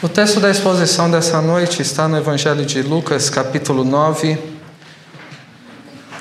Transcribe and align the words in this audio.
O 0.00 0.08
texto 0.08 0.38
da 0.38 0.48
exposição 0.48 1.10
dessa 1.10 1.42
noite 1.42 1.82
está 1.82 2.06
no 2.06 2.16
Evangelho 2.16 2.64
de 2.64 2.82
Lucas, 2.82 3.28
capítulo 3.28 3.82
9, 3.82 4.38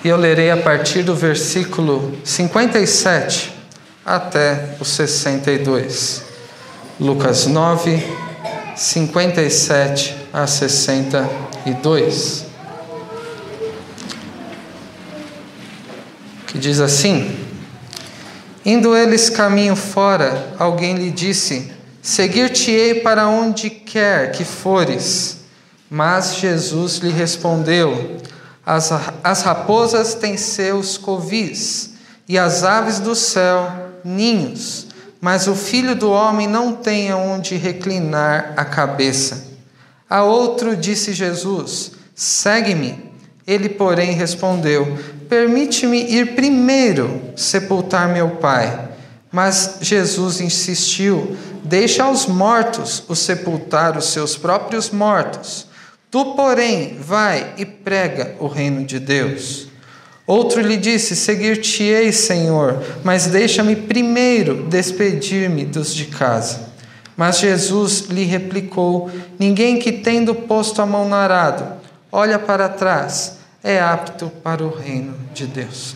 e 0.03 0.07
eu 0.07 0.17
lerei 0.17 0.49
a 0.49 0.57
partir 0.57 1.03
do 1.03 1.13
versículo 1.15 2.17
57 2.23 3.53
até 4.03 4.75
o 4.79 4.83
62. 4.83 6.23
Lucas 6.99 7.45
9, 7.45 8.03
57 8.75 10.27
a 10.33 10.47
62. 10.47 12.45
Que 16.47 16.57
diz 16.57 16.79
assim: 16.79 17.45
Indo 18.65 18.97
eles 18.97 19.29
caminho 19.29 19.75
fora, 19.75 20.55
alguém 20.57 20.95
lhe 20.95 21.11
disse: 21.11 21.76
Seguir-te-ei 22.07 23.01
para 23.01 23.27
onde 23.27 23.69
quer 23.69 24.31
que 24.31 24.45
fores. 24.45 25.39
Mas 25.89 26.35
Jesus 26.35 26.99
lhe 26.99 27.11
respondeu: 27.11 28.15
as, 28.65 28.89
as 29.21 29.41
raposas 29.41 30.13
têm 30.13 30.37
seus 30.37 30.97
covis, 30.97 31.95
e 32.25 32.37
as 32.37 32.63
aves 32.63 33.01
do 33.01 33.13
céu 33.13 33.69
ninhos, 34.05 34.87
mas 35.19 35.47
o 35.47 35.53
filho 35.53 35.95
do 35.95 36.09
homem 36.09 36.47
não 36.47 36.71
tem 36.71 37.13
onde 37.13 37.57
reclinar 37.57 38.53
a 38.55 38.63
cabeça. 38.63 39.45
A 40.09 40.23
outro 40.23 40.77
disse 40.77 41.11
Jesus: 41.11 41.91
Segue-me. 42.15 43.11
Ele, 43.45 43.67
porém, 43.67 44.13
respondeu: 44.13 44.97
Permite-me 45.27 46.09
ir 46.09 46.35
primeiro 46.35 47.33
sepultar 47.35 48.07
meu 48.07 48.29
pai. 48.37 48.87
Mas 49.29 49.79
Jesus 49.81 50.39
insistiu: 50.39 51.35
Deixa 51.63 52.03
aos 52.03 52.25
mortos 52.25 53.03
o 53.07 53.15
sepultar 53.15 53.97
os 53.97 54.05
seus 54.05 54.37
próprios 54.37 54.89
mortos. 54.89 55.67
Tu, 56.09 56.33
porém, 56.35 56.97
vai 56.99 57.53
e 57.57 57.65
prega 57.65 58.35
o 58.39 58.47
reino 58.47 58.85
de 58.85 58.99
Deus. 58.99 59.67
Outro 60.25 60.61
lhe 60.61 60.77
disse: 60.77 61.15
Seguir-te-ei, 61.15 62.11
Senhor, 62.11 62.83
mas 63.03 63.27
deixa-me 63.27 63.75
primeiro 63.75 64.63
despedir-me 64.63 65.65
dos 65.65 65.93
de 65.93 66.05
casa. 66.05 66.67
Mas 67.15 67.39
Jesus 67.39 68.05
lhe 68.09 68.23
replicou: 68.23 69.09
Ninguém 69.39 69.79
que, 69.79 69.91
tendo 69.91 70.35
posto 70.35 70.81
a 70.81 70.85
mão 70.85 71.07
no 71.07 71.15
arado, 71.15 71.65
olha 72.11 72.37
para 72.37 72.69
trás, 72.69 73.37
é 73.63 73.79
apto 73.79 74.29
para 74.43 74.63
o 74.63 74.69
reino 74.69 75.15
de 75.33 75.45
Deus. 75.45 75.95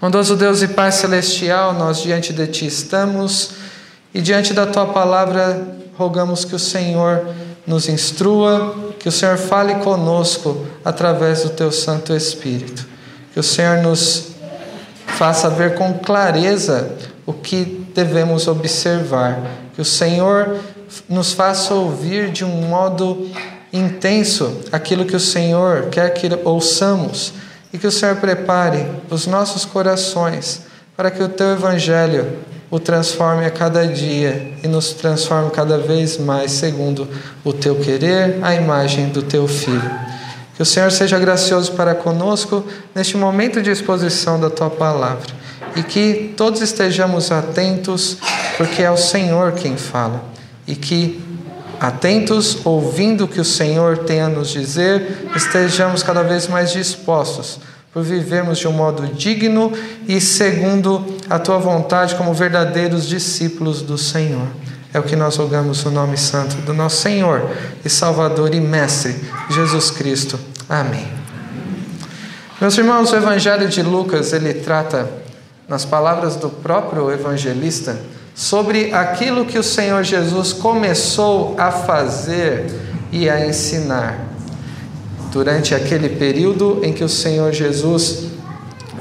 Bondoso 0.00 0.36
Deus 0.36 0.60
e 0.60 0.68
Pai 0.68 0.92
Celestial, 0.92 1.72
nós 1.72 2.02
diante 2.02 2.32
de 2.32 2.46
Ti 2.46 2.66
estamos 2.66 3.63
e 4.14 4.22
diante 4.22 4.54
da 4.54 4.64
Tua 4.64 4.86
palavra 4.86 5.76
rogamos 5.98 6.44
que 6.44 6.54
o 6.54 6.58
Senhor 6.58 7.26
nos 7.66 7.88
instrua, 7.88 8.74
que 8.98 9.08
o 9.08 9.12
Senhor 9.12 9.36
fale 9.36 9.74
conosco 9.76 10.64
através 10.84 11.42
do 11.42 11.50
Teu 11.50 11.72
Santo 11.72 12.14
Espírito, 12.14 12.86
que 13.32 13.40
o 13.40 13.42
Senhor 13.42 13.78
nos 13.78 14.28
faça 15.06 15.50
ver 15.50 15.74
com 15.74 15.94
clareza 15.94 16.96
o 17.26 17.32
que 17.32 17.86
devemos 17.92 18.46
observar, 18.46 19.40
que 19.74 19.80
o 19.80 19.84
Senhor 19.84 20.58
nos 21.08 21.32
faça 21.32 21.74
ouvir 21.74 22.30
de 22.30 22.44
um 22.44 22.68
modo 22.68 23.28
intenso 23.72 24.60
aquilo 24.70 25.04
que 25.04 25.16
o 25.16 25.20
Senhor 25.20 25.88
quer 25.90 26.10
que 26.10 26.28
ouçamos. 26.44 27.32
E 27.72 27.78
que 27.78 27.88
o 27.88 27.90
Senhor 27.90 28.14
prepare 28.16 28.86
os 29.10 29.26
nossos 29.26 29.64
corações 29.64 30.60
para 30.96 31.10
que 31.10 31.20
o 31.20 31.28
teu 31.28 31.54
evangelho 31.54 32.38
o 32.70 32.78
transforme 32.78 33.44
a 33.44 33.50
cada 33.50 33.86
dia 33.86 34.52
e 34.62 34.68
nos 34.68 34.92
transforme 34.92 35.50
cada 35.50 35.78
vez 35.78 36.18
mais 36.18 36.52
segundo 36.52 37.08
o 37.44 37.52
teu 37.52 37.76
querer, 37.76 38.38
a 38.42 38.54
imagem 38.54 39.08
do 39.08 39.22
teu 39.22 39.46
filho. 39.46 39.90
Que 40.56 40.62
o 40.62 40.66
Senhor 40.66 40.90
seja 40.90 41.18
gracioso 41.18 41.72
para 41.72 41.94
conosco 41.94 42.64
neste 42.94 43.16
momento 43.16 43.60
de 43.60 43.70
exposição 43.70 44.40
da 44.40 44.48
tua 44.48 44.70
palavra 44.70 45.32
e 45.76 45.82
que 45.82 46.32
todos 46.36 46.60
estejamos 46.60 47.32
atentos, 47.32 48.18
porque 48.56 48.82
é 48.82 48.90
o 48.90 48.96
Senhor 48.96 49.52
quem 49.52 49.76
fala, 49.76 50.24
e 50.66 50.76
que 50.76 51.20
atentos, 51.80 52.58
ouvindo 52.64 53.24
o 53.24 53.28
que 53.28 53.40
o 53.40 53.44
Senhor 53.44 53.98
tem 53.98 54.20
a 54.20 54.28
nos 54.28 54.50
dizer, 54.50 55.28
estejamos 55.34 56.02
cada 56.02 56.22
vez 56.22 56.46
mais 56.46 56.72
dispostos 56.72 57.58
por 57.94 58.02
vivermos 58.02 58.58
de 58.58 58.66
um 58.66 58.72
modo 58.72 59.06
digno 59.06 59.72
e 60.08 60.20
segundo 60.20 61.06
a 61.30 61.38
tua 61.38 61.58
vontade, 61.58 62.16
como 62.16 62.34
verdadeiros 62.34 63.06
discípulos 63.06 63.82
do 63.82 63.96
Senhor. 63.96 64.48
É 64.92 64.98
o 64.98 65.04
que 65.04 65.14
nós 65.14 65.36
rogamos 65.36 65.84
no 65.84 65.92
nome 65.92 66.16
santo 66.16 66.56
do 66.56 66.74
nosso 66.74 67.02
Senhor 67.02 67.48
e 67.84 67.88
Salvador 67.88 68.52
e 68.52 68.60
Mestre, 68.60 69.14
Jesus 69.48 69.92
Cristo. 69.92 70.38
Amém. 70.68 71.06
Meus 72.60 72.76
irmãos, 72.76 73.12
o 73.12 73.16
Evangelho 73.16 73.68
de 73.68 73.82
Lucas, 73.82 74.32
ele 74.32 74.54
trata, 74.54 75.08
nas 75.68 75.84
palavras 75.84 76.34
do 76.34 76.50
próprio 76.50 77.10
evangelista, 77.12 77.98
sobre 78.34 78.92
aquilo 78.92 79.46
que 79.46 79.58
o 79.58 79.62
Senhor 79.62 80.02
Jesus 80.02 80.52
começou 80.52 81.54
a 81.56 81.70
fazer 81.70 82.66
e 83.12 83.30
a 83.30 83.46
ensinar. 83.46 84.33
Durante 85.34 85.74
aquele 85.74 86.10
período 86.10 86.78
em 86.84 86.92
que 86.92 87.02
o 87.02 87.08
Senhor 87.08 87.52
Jesus 87.52 88.26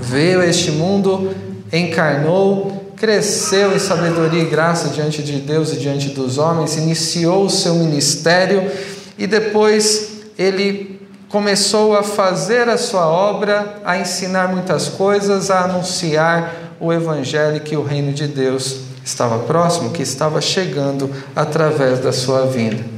veio 0.02 0.42
a 0.42 0.48
este 0.48 0.72
mundo, 0.72 1.30
encarnou, 1.72 2.92
cresceu 2.96 3.72
em 3.76 3.78
sabedoria 3.78 4.42
e 4.42 4.46
graça 4.46 4.90
diante 4.90 5.22
de 5.22 5.34
Deus 5.34 5.72
e 5.72 5.76
diante 5.76 6.10
dos 6.10 6.40
homens, 6.40 6.76
iniciou 6.76 7.46
o 7.46 7.52
seu 7.52 7.76
ministério 7.76 8.68
e 9.16 9.28
depois 9.28 10.24
ele 10.36 11.00
começou 11.30 11.96
a 11.96 12.02
fazer 12.02 12.68
a 12.68 12.80
sua 12.80 13.06
obra, 13.08 13.80
a 13.86 14.00
ensinar 14.00 14.48
muitas 14.48 14.90
coisas, 14.90 15.52
a 15.52 15.66
anunciar 15.66 16.74
o 16.80 16.92
evangelho 16.92 17.62
que 17.62 17.78
o 17.78 17.84
reino 17.84 18.12
de 18.12 18.28
Deus 18.28 18.80
estava 19.06 19.38
próximo, 19.38 19.92
que 19.92 20.02
estava 20.02 20.42
chegando 20.42 21.12
através 21.36 22.00
da 22.00 22.12
sua 22.12 22.48
vinda. 22.48 22.93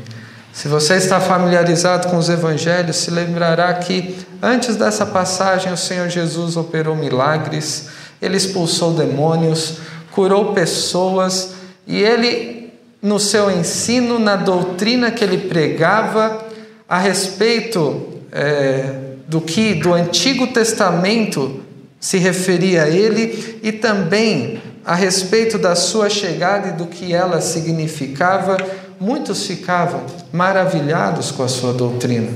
Se 0.55 0.69
você 0.69 0.93
está 0.93 1.19
familiarizado 1.19 2.07
com 2.07 2.16
os 2.16 2.29
evangelhos, 2.29 2.95
se 2.95 3.11
lembrará 3.11 3.73
que 3.73 4.16
antes 4.41 4.77
dessa 4.77 5.05
passagem 5.05 5.71
o 5.71 5.75
Senhor 5.75 6.07
Jesus 6.07 6.55
operou 6.55 6.95
milagres, 6.95 7.89
ele 8.21 8.38
expulsou 8.38 8.93
demônios, 8.93 9.79
curou 10.11 10.53
pessoas 10.53 11.55
e 11.85 12.01
ele, 12.01 12.73
no 13.01 13.19
seu 13.19 13.51
ensino, 13.51 14.17
na 14.17 14.38
doutrina 14.38 15.11
que 15.11 15.25
ele 15.25 15.39
pregava 15.39 16.45
a 16.87 16.99
respeito 16.99 18.22
é, 18.31 18.93
do 19.27 19.41
que 19.41 19.73
do 19.73 19.93
Antigo 19.93 20.47
Testamento 20.47 21.66
se 21.99 22.17
referia 22.17 22.83
a 22.83 22.89
ele 22.89 23.59
e 23.61 23.73
também 23.73 24.61
a 24.85 24.95
respeito 24.95 25.57
da 25.57 25.75
sua 25.75 26.09
chegada 26.09 26.69
e 26.69 26.72
do 26.73 26.85
que 26.85 27.13
ela 27.13 27.41
significava, 27.41 28.55
muitos 29.00 29.45
ficavam 29.45 30.01
maravilhados 30.31 31.31
com 31.31 31.44
a 31.44 31.47
sua 31.47 31.73
doutrina. 31.73 32.31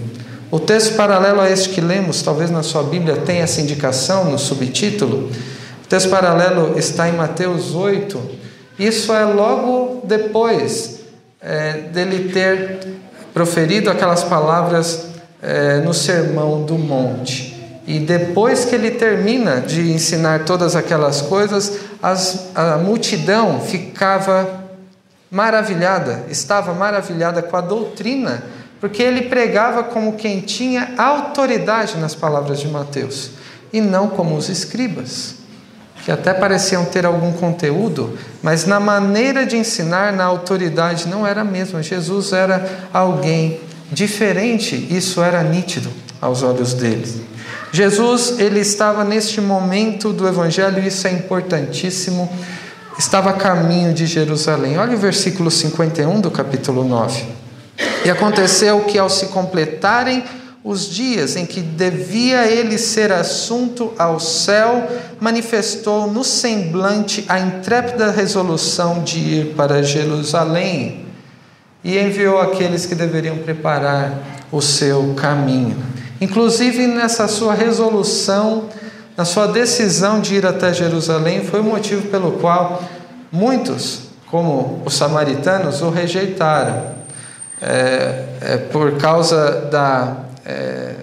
O 0.51 0.59
texto 0.59 0.95
paralelo 0.95 1.41
a 1.41 1.49
este 1.49 1.69
que 1.69 1.81
lemos, 1.81 2.21
talvez 2.21 2.49
na 2.49 2.63
sua 2.63 2.83
Bíblia 2.83 3.17
tenha 3.17 3.43
essa 3.43 3.61
indicação 3.61 4.25
no 4.31 4.39
subtítulo. 4.39 5.29
O 5.83 5.87
texto 5.87 6.09
paralelo 6.09 6.77
está 6.77 7.07
em 7.07 7.13
Mateus 7.13 7.75
8. 7.75 8.19
Isso 8.79 9.13
é 9.13 9.25
logo 9.25 10.01
depois 10.05 11.01
é, 11.41 11.73
dele 11.93 12.31
ter 12.31 12.79
proferido 13.33 13.89
aquelas 13.89 14.23
palavras 14.23 15.05
é, 15.41 15.81
no 15.81 15.93
Sermão 15.93 16.63
do 16.63 16.77
Monte. 16.77 17.55
E 17.85 17.99
depois 17.99 18.65
que 18.65 18.75
ele 18.75 18.91
termina 18.91 19.61
de 19.61 19.91
ensinar 19.91 20.45
todas 20.45 20.75
aquelas 20.75 21.21
coisas, 21.21 21.79
as, 22.01 22.49
a 22.55 22.77
multidão 22.77 23.59
ficava 23.59 24.58
maravilhada, 25.31 26.25
estava 26.29 26.73
maravilhada 26.73 27.41
com 27.41 27.55
a 27.55 27.61
doutrina, 27.61 28.43
porque 28.79 29.03
ele 29.03 29.23
pregava 29.23 29.83
como 29.83 30.13
quem 30.13 30.39
tinha 30.41 30.93
autoridade 30.97 31.97
nas 31.97 32.15
palavras 32.15 32.59
de 32.59 32.67
Mateus, 32.67 33.31
e 33.71 33.81
não 33.81 34.07
como 34.07 34.35
os 34.35 34.49
escribas, 34.49 35.35
que 36.03 36.11
até 36.11 36.33
pareciam 36.33 36.85
ter 36.85 37.05
algum 37.05 37.31
conteúdo, 37.33 38.17
mas 38.41 38.65
na 38.65 38.79
maneira 38.79 39.45
de 39.45 39.57
ensinar, 39.57 40.13
na 40.13 40.23
autoridade, 40.23 41.07
não 41.07 41.27
era 41.27 41.41
a 41.41 41.45
mesma. 41.45 41.83
Jesus 41.83 42.31
era 42.31 42.87
alguém 42.91 43.59
diferente, 43.91 44.87
isso 44.89 45.21
era 45.21 45.43
nítido 45.43 45.91
aos 46.21 46.41
olhos 46.41 46.73
deles. 46.73 47.17
Jesus, 47.71 48.39
ele 48.39 48.59
estava 48.59 49.03
neste 49.03 49.39
momento 49.39 50.11
do 50.11 50.27
evangelho, 50.27 50.79
isso 50.85 51.07
é 51.07 51.11
importantíssimo, 51.11 52.31
estava 52.99 53.29
a 53.29 53.33
caminho 53.33 53.93
de 53.93 54.05
Jerusalém. 54.05 54.77
Olha 54.77 54.93
o 54.93 54.99
versículo 54.99 55.49
51 55.49 56.19
do 56.19 56.29
capítulo 56.29 56.83
9. 56.83 57.23
E 58.03 58.09
aconteceu 58.09 58.81
que 58.81 58.99
ao 58.99 59.09
se 59.09 59.27
completarem 59.27 60.21
os 60.61 60.89
dias 60.89 61.37
em 61.37 61.45
que 61.45 61.61
devia 61.61 62.45
ele 62.45 62.77
ser 62.77 63.13
assunto 63.13 63.93
ao 63.97 64.19
céu, 64.19 64.85
manifestou 65.17 66.11
no 66.11 66.25
semblante 66.25 67.23
a 67.29 67.39
intrépida 67.39 68.11
resolução 68.11 69.01
de 69.01 69.19
ir 69.19 69.53
para 69.55 69.81
Jerusalém. 69.81 71.05
e 71.81 71.97
enviou 71.97 72.41
aqueles 72.41 72.85
que 72.85 72.93
deveriam 72.93 73.37
preparar 73.37 74.11
o 74.51 74.61
seu 74.61 75.13
caminho. 75.15 75.77
Inclusive 76.19 76.85
nessa 76.87 77.25
sua 77.29 77.53
resolução, 77.53 78.65
na 79.19 79.25
sua 79.25 79.47
decisão 79.47 80.21
de 80.21 80.35
ir 80.35 80.45
até 80.45 80.73
Jerusalém, 80.73 81.43
foi 81.43 81.59
o 81.59 81.63
motivo 81.65 82.07
pelo 82.07 82.31
qual 82.39 82.81
muitos, 83.29 84.03
como 84.27 84.81
os 84.85 84.93
samaritanos, 84.93 85.81
o 85.81 85.89
rejeitaram. 85.89 86.97
É, 87.61 88.23
é, 88.39 88.57
por 88.71 88.93
causa 88.93 89.67
da, 89.69 90.19
é, 90.45 90.93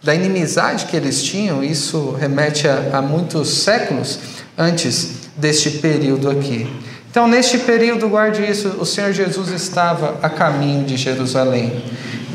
da 0.00 0.14
inimizade 0.14 0.86
que 0.86 0.96
eles 0.96 1.20
tinham, 1.24 1.64
isso 1.64 2.12
remete 2.12 2.68
a, 2.68 2.98
a 2.98 3.02
muitos 3.02 3.48
séculos 3.64 4.20
antes 4.56 5.30
deste 5.36 5.70
período 5.70 6.30
aqui. 6.30 6.72
Então, 7.10 7.26
neste 7.26 7.58
período, 7.58 8.08
guarde 8.08 8.48
isso, 8.48 8.68
o 8.78 8.86
Senhor 8.86 9.12
Jesus 9.12 9.50
estava 9.50 10.16
a 10.22 10.28
caminho 10.28 10.84
de 10.84 10.96
Jerusalém. 10.96 11.82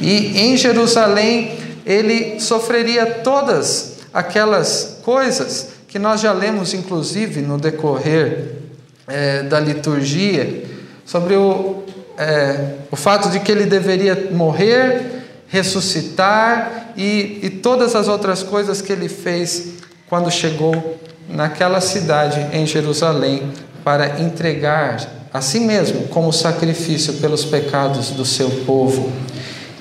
E 0.02 0.38
em 0.38 0.58
Jerusalém, 0.58 1.58
ele 1.86 2.42
sofreria 2.42 3.06
todas 3.06 3.89
aquelas 4.14 5.00
coisas 5.04 5.70
que 5.88 5.98
nós 5.98 6.22
já 6.22 6.32
lemos, 6.32 6.74
inclusive, 6.74 7.42
no 7.42 7.58
decorrer 7.58 8.56
é, 9.08 9.44
da 9.44 9.60
liturgia, 9.60 10.64
sobre 11.06 11.36
o, 11.36 11.84
é, 12.18 12.76
o 12.92 12.96
fato 12.96 13.30
de 13.30 13.40
que 13.40 13.52
ele 13.52 13.66
deveria 13.66 14.30
morrer, 14.32 15.24
ressuscitar 15.48 16.92
e, 16.96 17.40
e 17.42 17.50
todas 17.50 17.96
as 17.96 18.08
outras 18.08 18.44
coisas 18.44 18.82
que 18.82 18.92
ele 18.92 19.10
fez 19.10 19.80
quando 20.08 20.30
chegou 20.30 21.00
naquela 21.28 21.82
cidade 21.82 22.48
em 22.54 22.66
Jerusalém 22.66 23.52
para 23.84 24.20
entregar 24.20 24.98
a 25.34 25.42
si 25.42 25.60
mesmo 25.60 26.08
como 26.08 26.34
sacrifício 26.34 27.14
pelos 27.14 27.46
pecados 27.46 28.10
do 28.12 28.26
seu 28.26 28.50
povo. 28.66 29.12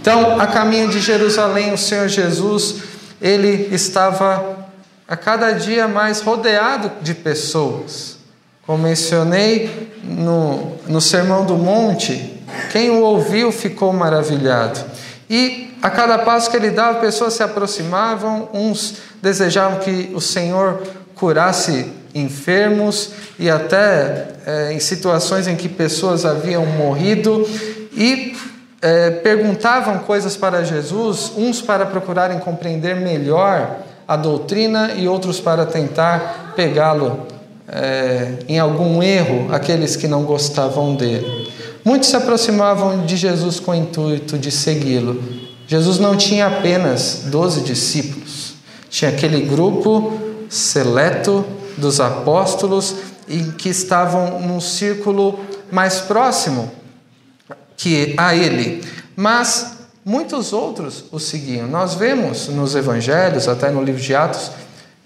Então, 0.00 0.40
a 0.40 0.46
caminho 0.46 0.88
de 0.88 1.00
Jerusalém, 1.00 1.72
o 1.72 1.78
Senhor 1.78 2.08
Jesus, 2.08 2.76
ele 3.20 3.74
estava 3.74 4.68
a 5.06 5.16
cada 5.16 5.52
dia 5.52 5.88
mais 5.88 6.20
rodeado 6.20 6.90
de 7.00 7.14
pessoas. 7.14 8.18
Como 8.66 8.82
mencionei 8.82 9.90
no, 10.04 10.76
no 10.86 11.00
Sermão 11.00 11.44
do 11.44 11.56
Monte, 11.56 12.38
quem 12.70 12.90
o 12.90 13.00
ouviu 13.00 13.50
ficou 13.50 13.92
maravilhado. 13.92 14.80
E 15.30 15.74
a 15.82 15.90
cada 15.90 16.18
passo 16.18 16.50
que 16.50 16.56
ele 16.56 16.70
dava, 16.70 17.00
pessoas 17.00 17.34
se 17.34 17.42
aproximavam, 17.42 18.48
uns 18.52 18.96
desejavam 19.22 19.78
que 19.78 20.10
o 20.14 20.20
Senhor 20.20 20.82
curasse 21.14 21.90
enfermos 22.14 23.10
e 23.38 23.50
até 23.50 24.28
é, 24.46 24.72
em 24.72 24.80
situações 24.80 25.46
em 25.46 25.56
que 25.56 25.68
pessoas 25.68 26.24
haviam 26.24 26.64
morrido 26.64 27.46
e 27.92 28.36
é, 28.80 29.10
perguntavam 29.10 29.98
coisas 29.98 30.36
para 30.36 30.64
Jesus, 30.64 31.32
uns 31.36 31.60
para 31.60 31.86
procurarem 31.86 32.38
compreender 32.38 32.96
melhor 32.96 33.78
a 34.06 34.16
doutrina 34.16 34.92
e 34.96 35.08
outros 35.08 35.40
para 35.40 35.66
tentar 35.66 36.54
pegá-lo 36.54 37.26
é, 37.68 38.34
em 38.48 38.58
algum 38.58 39.02
erro, 39.02 39.52
aqueles 39.52 39.96
que 39.96 40.08
não 40.08 40.22
gostavam 40.22 40.94
dele. 40.94 41.50
Muitos 41.84 42.08
se 42.08 42.16
aproximavam 42.16 43.04
de 43.04 43.16
Jesus 43.16 43.60
com 43.60 43.72
o 43.72 43.74
intuito 43.74 44.38
de 44.38 44.50
segui-lo. 44.50 45.22
Jesus 45.66 45.98
não 45.98 46.16
tinha 46.16 46.46
apenas 46.46 47.24
doze 47.26 47.60
discípulos, 47.60 48.54
tinha 48.88 49.10
aquele 49.10 49.42
grupo 49.42 50.18
seleto 50.48 51.44
dos 51.76 52.00
apóstolos 52.00 52.94
e 53.28 53.42
que 53.52 53.68
estavam 53.68 54.40
num 54.40 54.60
círculo 54.60 55.38
mais 55.70 56.00
próximo 56.00 56.70
que 57.78 58.14
a 58.18 58.36
ele. 58.36 58.84
Mas 59.16 59.78
muitos 60.04 60.52
outros 60.52 61.04
o 61.10 61.18
seguiam. 61.18 61.66
Nós 61.66 61.94
vemos 61.94 62.48
nos 62.48 62.74
evangelhos, 62.74 63.48
até 63.48 63.70
no 63.70 63.82
livro 63.82 64.02
de 64.02 64.14
Atos, 64.14 64.50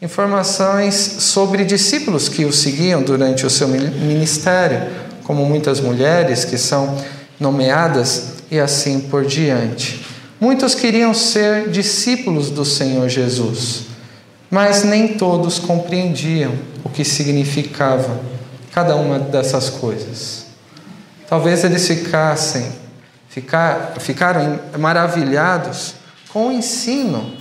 informações 0.03 0.95
sobre 0.97 1.65
discípulos 1.65 2.29
que 2.29 2.45
o 2.45 2.53
seguiam 2.53 3.01
durante 3.01 3.47
o 3.47 3.51
seu 3.51 3.69
ministério, 3.69 4.91
como 5.23 5.47
muitas 5.47 5.79
mulheres 5.79 6.45
que 6.45 6.59
são 6.59 6.99
nomeadas 7.39 8.33
e 8.51 8.59
assim 8.59 8.99
por 8.99 9.25
diante. 9.25 10.05
Muitos 10.41 10.75
queriam 10.75 11.15
ser 11.15 11.71
discípulos 11.71 12.51
do 12.51 12.65
Senhor 12.65 13.09
Jesus 13.09 13.93
mas 14.53 14.85
nem 14.85 15.09
todos 15.09 15.59
compreendiam 15.59 16.53
o 16.85 16.91
que 16.91 17.07
significava 17.07 18.21
cada 18.71 18.95
uma 18.97 19.19
dessas 19.19 19.71
coisas. 19.71 20.42
Talvez 21.33 21.65
eles 21.65 21.89
ficassem, 21.89 22.71
ficar, 23.27 23.95
ficaram 23.99 24.61
maravilhados 24.79 25.95
com 26.31 26.49
o 26.49 26.53
ensino. 26.53 27.33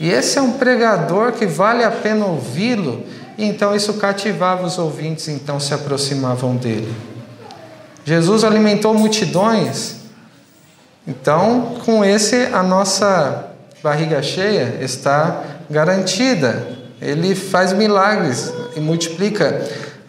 E 0.00 0.08
esse 0.08 0.38
é 0.38 0.40
um 0.40 0.52
pregador 0.52 1.32
que 1.32 1.44
vale 1.44 1.84
a 1.84 1.90
pena 1.90 2.24
ouvi-lo. 2.24 3.04
E 3.36 3.44
então 3.44 3.76
isso 3.76 3.92
cativava 3.98 4.66
os 4.66 4.78
ouvintes, 4.78 5.28
então 5.28 5.60
se 5.60 5.74
aproximavam 5.74 6.56
dele. 6.56 6.90
Jesus 8.02 8.44
alimentou 8.44 8.94
multidões. 8.94 9.96
Então, 11.06 11.80
com 11.84 12.02
esse 12.02 12.46
a 12.46 12.62
nossa 12.62 13.50
barriga 13.82 14.22
cheia 14.22 14.78
está 14.80 15.44
garantida. 15.68 16.66
Ele 16.98 17.34
faz 17.34 17.74
milagres 17.74 18.50
e 18.74 18.80
multiplica 18.80 19.62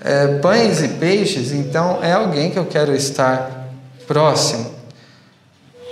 é, 0.06 0.28
pães 0.38 0.84
e 0.84 0.88
peixes, 0.90 1.52
então 1.52 1.98
é 2.04 2.12
alguém 2.14 2.52
que 2.52 2.60
eu 2.60 2.66
quero 2.66 2.96
estar 2.96 3.68
próximo. 4.06 4.72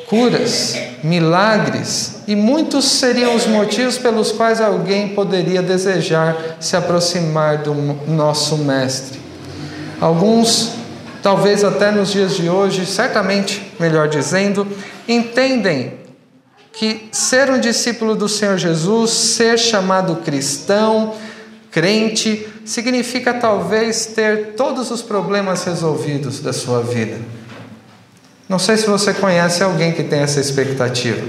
Curas, 0.07 0.77
milagres, 1.03 2.17
e 2.27 2.35
muitos 2.35 2.85
seriam 2.85 3.35
os 3.35 3.47
motivos 3.47 3.97
pelos 3.97 4.31
quais 4.31 4.61
alguém 4.61 5.09
poderia 5.09 5.63
desejar 5.63 6.57
se 6.59 6.75
aproximar 6.75 7.63
do 7.63 7.73
nosso 8.07 8.55
Mestre. 8.59 9.19
Alguns, 9.99 10.73
talvez 11.23 11.63
até 11.63 11.89
nos 11.89 12.11
dias 12.11 12.35
de 12.35 12.47
hoje, 12.47 12.85
certamente, 12.85 13.73
melhor 13.79 14.07
dizendo, 14.07 14.67
entendem 15.07 15.93
que 16.71 17.09
ser 17.11 17.49
um 17.49 17.59
discípulo 17.59 18.15
do 18.15 18.29
Senhor 18.29 18.59
Jesus, 18.59 19.09
ser 19.09 19.57
chamado 19.57 20.17
cristão, 20.17 21.15
crente, 21.71 22.52
significa 22.65 23.33
talvez 23.33 24.05
ter 24.07 24.53
todos 24.55 24.91
os 24.91 25.01
problemas 25.01 25.63
resolvidos 25.63 26.39
da 26.39 26.53
sua 26.53 26.81
vida. 26.81 27.17
Não 28.47 28.59
sei 28.59 28.77
se 28.77 28.87
você 28.87 29.13
conhece 29.13 29.63
alguém 29.63 29.91
que 29.91 30.03
tem 30.03 30.19
essa 30.19 30.39
expectativa. 30.39 31.25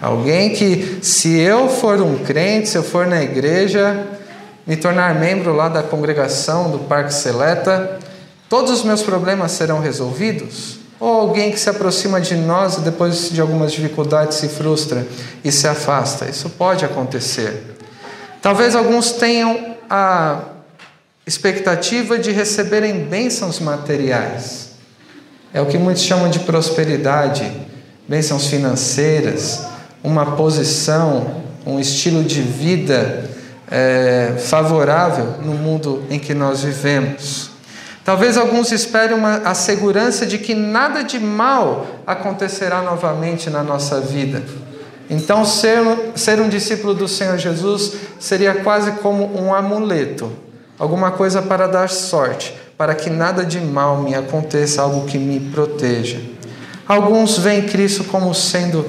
Alguém 0.00 0.50
que, 0.50 0.98
se 1.02 1.38
eu 1.38 1.68
for 1.68 2.00
um 2.00 2.18
crente, 2.18 2.68
se 2.68 2.76
eu 2.76 2.82
for 2.82 3.06
na 3.06 3.22
igreja, 3.22 4.06
me 4.66 4.76
tornar 4.76 5.14
membro 5.14 5.54
lá 5.54 5.68
da 5.68 5.82
congregação 5.82 6.70
do 6.70 6.80
Parque 6.80 7.14
Seleta, 7.14 7.98
todos 8.48 8.70
os 8.70 8.84
meus 8.84 9.02
problemas 9.02 9.52
serão 9.52 9.80
resolvidos? 9.80 10.78
Ou 10.98 11.20
alguém 11.20 11.50
que 11.50 11.60
se 11.60 11.68
aproxima 11.68 12.20
de 12.20 12.34
nós 12.34 12.78
e 12.78 12.80
depois 12.80 13.30
de 13.30 13.40
algumas 13.40 13.72
dificuldades 13.72 14.38
se 14.38 14.48
frustra 14.48 15.06
e 15.44 15.52
se 15.52 15.68
afasta. 15.68 16.26
Isso 16.26 16.48
pode 16.50 16.84
acontecer. 16.84 17.76
Talvez 18.40 18.74
alguns 18.74 19.12
tenham 19.12 19.76
a 19.88 20.55
expectativa 21.26 22.18
de 22.18 22.30
receberem 22.30 23.04
bênçãos 23.04 23.58
materiais. 23.58 24.70
É 25.52 25.60
o 25.60 25.66
que 25.66 25.76
muitos 25.76 26.02
chamam 26.02 26.28
de 26.30 26.38
prosperidade, 26.40 27.50
bênçãos 28.06 28.46
financeiras, 28.46 29.66
uma 30.04 30.36
posição, 30.36 31.42
um 31.66 31.80
estilo 31.80 32.22
de 32.22 32.40
vida 32.40 33.28
é, 33.68 34.34
favorável 34.38 35.34
no 35.42 35.54
mundo 35.54 36.04
em 36.08 36.18
que 36.18 36.32
nós 36.32 36.62
vivemos. 36.62 37.50
Talvez 38.04 38.36
alguns 38.36 38.70
esperem 38.70 39.16
uma, 39.16 39.38
a 39.38 39.52
segurança 39.52 40.24
de 40.24 40.38
que 40.38 40.54
nada 40.54 41.02
de 41.02 41.18
mal 41.18 41.86
acontecerá 42.06 42.82
novamente 42.82 43.50
na 43.50 43.64
nossa 43.64 44.00
vida. 44.00 44.44
Então, 45.10 45.44
ser, 45.44 45.80
ser 46.14 46.40
um 46.40 46.48
discípulo 46.48 46.94
do 46.94 47.08
Senhor 47.08 47.36
Jesus 47.36 47.94
seria 48.20 48.54
quase 48.54 48.92
como 48.92 49.36
um 49.36 49.52
amuleto, 49.52 50.45
alguma 50.78 51.10
coisa 51.10 51.42
para 51.42 51.66
dar 51.66 51.88
sorte, 51.88 52.54
para 52.76 52.94
que 52.94 53.10
nada 53.10 53.44
de 53.44 53.60
mal 53.60 54.02
me 54.02 54.14
aconteça, 54.14 54.82
algo 54.82 55.06
que 55.06 55.18
me 55.18 55.40
proteja. 55.40 56.20
Alguns 56.86 57.38
veem 57.38 57.62
Cristo 57.62 58.04
como 58.04 58.32
sendo 58.34 58.86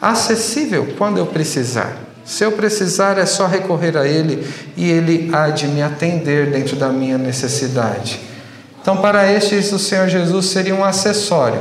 acessível 0.00 0.94
quando 0.98 1.18
eu 1.18 1.26
precisar. 1.26 1.96
Se 2.24 2.42
eu 2.42 2.52
precisar, 2.52 3.18
é 3.18 3.26
só 3.26 3.46
recorrer 3.46 3.96
a 3.96 4.06
Ele 4.06 4.44
e 4.76 4.90
Ele 4.90 5.30
há 5.32 5.48
de 5.48 5.68
me 5.68 5.80
atender 5.80 6.50
dentro 6.50 6.74
da 6.74 6.88
minha 6.88 7.16
necessidade. 7.16 8.20
Então, 8.82 8.96
para 8.96 9.30
estes, 9.32 9.70
o 9.72 9.78
Senhor 9.78 10.08
Jesus 10.08 10.46
seria 10.46 10.74
um 10.74 10.84
acessório. 10.84 11.60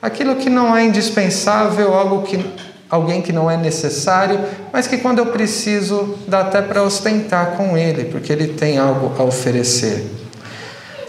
Aquilo 0.00 0.36
que 0.36 0.48
não 0.48 0.74
é 0.74 0.84
indispensável, 0.84 1.92
algo 1.92 2.22
que 2.22 2.42
alguém 2.90 3.22
que 3.22 3.32
não 3.32 3.50
é 3.50 3.56
necessário, 3.56 4.40
mas 4.72 4.86
que 4.86 4.98
quando 4.98 5.18
eu 5.18 5.26
preciso 5.26 6.18
dá 6.26 6.40
até 6.40 6.60
para 6.60 6.82
ostentar 6.82 7.52
com 7.52 7.76
ele, 7.76 8.06
porque 8.06 8.32
ele 8.32 8.48
tem 8.48 8.78
algo 8.78 9.12
a 9.18 9.22
oferecer. 9.22 10.04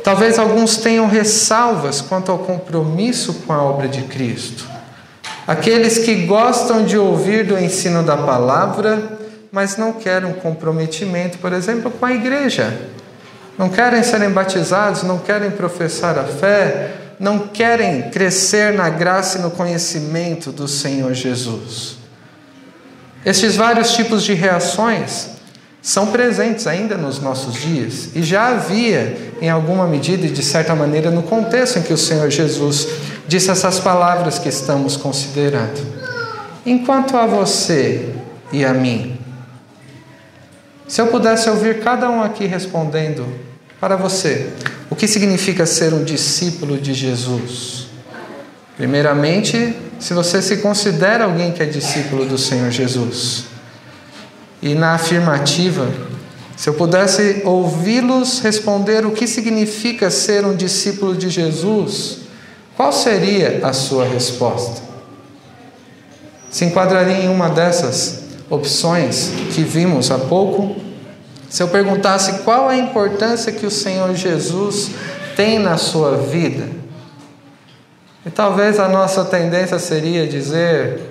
Talvez 0.03 0.38
alguns 0.39 0.77
tenham 0.77 1.07
ressalvas 1.07 2.01
quanto 2.01 2.31
ao 2.31 2.39
compromisso 2.39 3.33
com 3.45 3.53
a 3.53 3.61
obra 3.61 3.88
de 3.88 4.03
Cristo. 4.03 4.67
Aqueles 5.47 6.00
que 6.00 6.25
gostam 6.25 6.83
de 6.83 6.97
ouvir 6.97 7.45
do 7.45 7.57
ensino 7.57 8.03
da 8.03 8.17
palavra, 8.17 9.19
mas 9.51 9.77
não 9.77 9.93
querem 9.93 10.29
um 10.29 10.33
comprometimento, 10.33 11.38
por 11.39 11.51
exemplo, 11.51 11.91
com 11.91 12.05
a 12.05 12.13
igreja. 12.13 12.79
Não 13.57 13.69
querem 13.69 14.01
serem 14.01 14.29
batizados, 14.29 15.03
não 15.03 15.19
querem 15.19 15.51
professar 15.51 16.17
a 16.17 16.23
fé, 16.23 17.00
não 17.21 17.37
querem 17.37 18.09
crescer 18.09 18.73
na 18.73 18.89
graça 18.89 19.37
e 19.37 19.41
no 19.41 19.51
conhecimento 19.51 20.51
do 20.51 20.67
Senhor 20.67 21.13
Jesus. 21.13 21.97
Estes 23.23 23.55
vários 23.55 23.93
tipos 23.93 24.23
de 24.23 24.33
reações 24.33 25.29
são 25.83 26.07
presentes 26.07 26.65
ainda 26.65 26.97
nos 26.97 27.21
nossos 27.21 27.53
dias 27.53 28.09
e 28.15 28.23
já 28.23 28.47
havia, 28.47 29.33
em 29.39 29.51
alguma 29.51 29.85
medida 29.85 30.25
e 30.25 30.31
de 30.31 30.41
certa 30.41 30.73
maneira, 30.73 31.11
no 31.11 31.21
contexto 31.21 31.77
em 31.77 31.83
que 31.83 31.93
o 31.93 31.97
Senhor 31.97 32.27
Jesus 32.31 32.87
disse 33.27 33.51
essas 33.51 33.79
palavras 33.79 34.39
que 34.39 34.49
estamos 34.49 34.97
considerando. 34.97 35.79
Enquanto 36.65 37.15
a 37.15 37.27
você 37.27 38.15
e 38.51 38.65
a 38.65 38.73
mim, 38.73 39.19
se 40.87 40.99
eu 40.99 41.05
pudesse 41.05 41.47
ouvir 41.51 41.81
cada 41.81 42.09
um 42.09 42.23
aqui 42.23 42.47
respondendo 42.47 43.50
para 43.81 43.95
você, 43.95 44.51
o 44.91 44.95
que 44.95 45.07
significa 45.07 45.65
ser 45.65 45.91
um 45.91 46.03
discípulo 46.03 46.77
de 46.77 46.93
Jesus? 46.93 47.88
Primeiramente, 48.77 49.75
se 50.00 50.13
você 50.13 50.39
se 50.39 50.57
considera 50.57 51.23
alguém 51.23 51.51
que 51.51 51.63
é 51.63 51.65
discípulo 51.65 52.23
do 52.25 52.38
Senhor 52.38 52.69
Jesus. 52.69 53.45
E 54.61 54.75
na 54.75 54.93
afirmativa, 54.93 55.91
se 56.55 56.69
eu 56.69 56.75
pudesse 56.75 57.41
ouvi-los 57.43 58.39
responder 58.41 59.03
o 59.03 59.11
que 59.11 59.25
significa 59.25 60.11
ser 60.11 60.45
um 60.45 60.55
discípulo 60.55 61.15
de 61.15 61.31
Jesus, 61.31 62.19
qual 62.77 62.93
seria 62.93 63.61
a 63.63 63.73
sua 63.73 64.05
resposta? 64.05 64.79
Se 66.51 66.65
enquadraria 66.65 67.23
em 67.23 67.29
uma 67.29 67.50
dessas 67.50 68.25
opções 68.47 69.31
que 69.55 69.63
vimos 69.63 70.11
há 70.11 70.19
pouco, 70.19 70.80
se 71.51 71.62
eu 71.62 71.67
perguntasse 71.67 72.43
qual 72.43 72.70
a 72.70 72.77
importância 72.77 73.51
que 73.51 73.65
o 73.65 73.70
Senhor 73.70 74.15
Jesus 74.15 74.91
tem 75.36 75.60
na 75.60 75.75
sua 75.75 76.15
vida, 76.15 76.63
e 78.25 78.29
talvez 78.29 78.79
a 78.79 78.88
nossa 78.88 79.25
tendência 79.25 79.77
seria 79.77 80.25
dizer, 80.25 81.01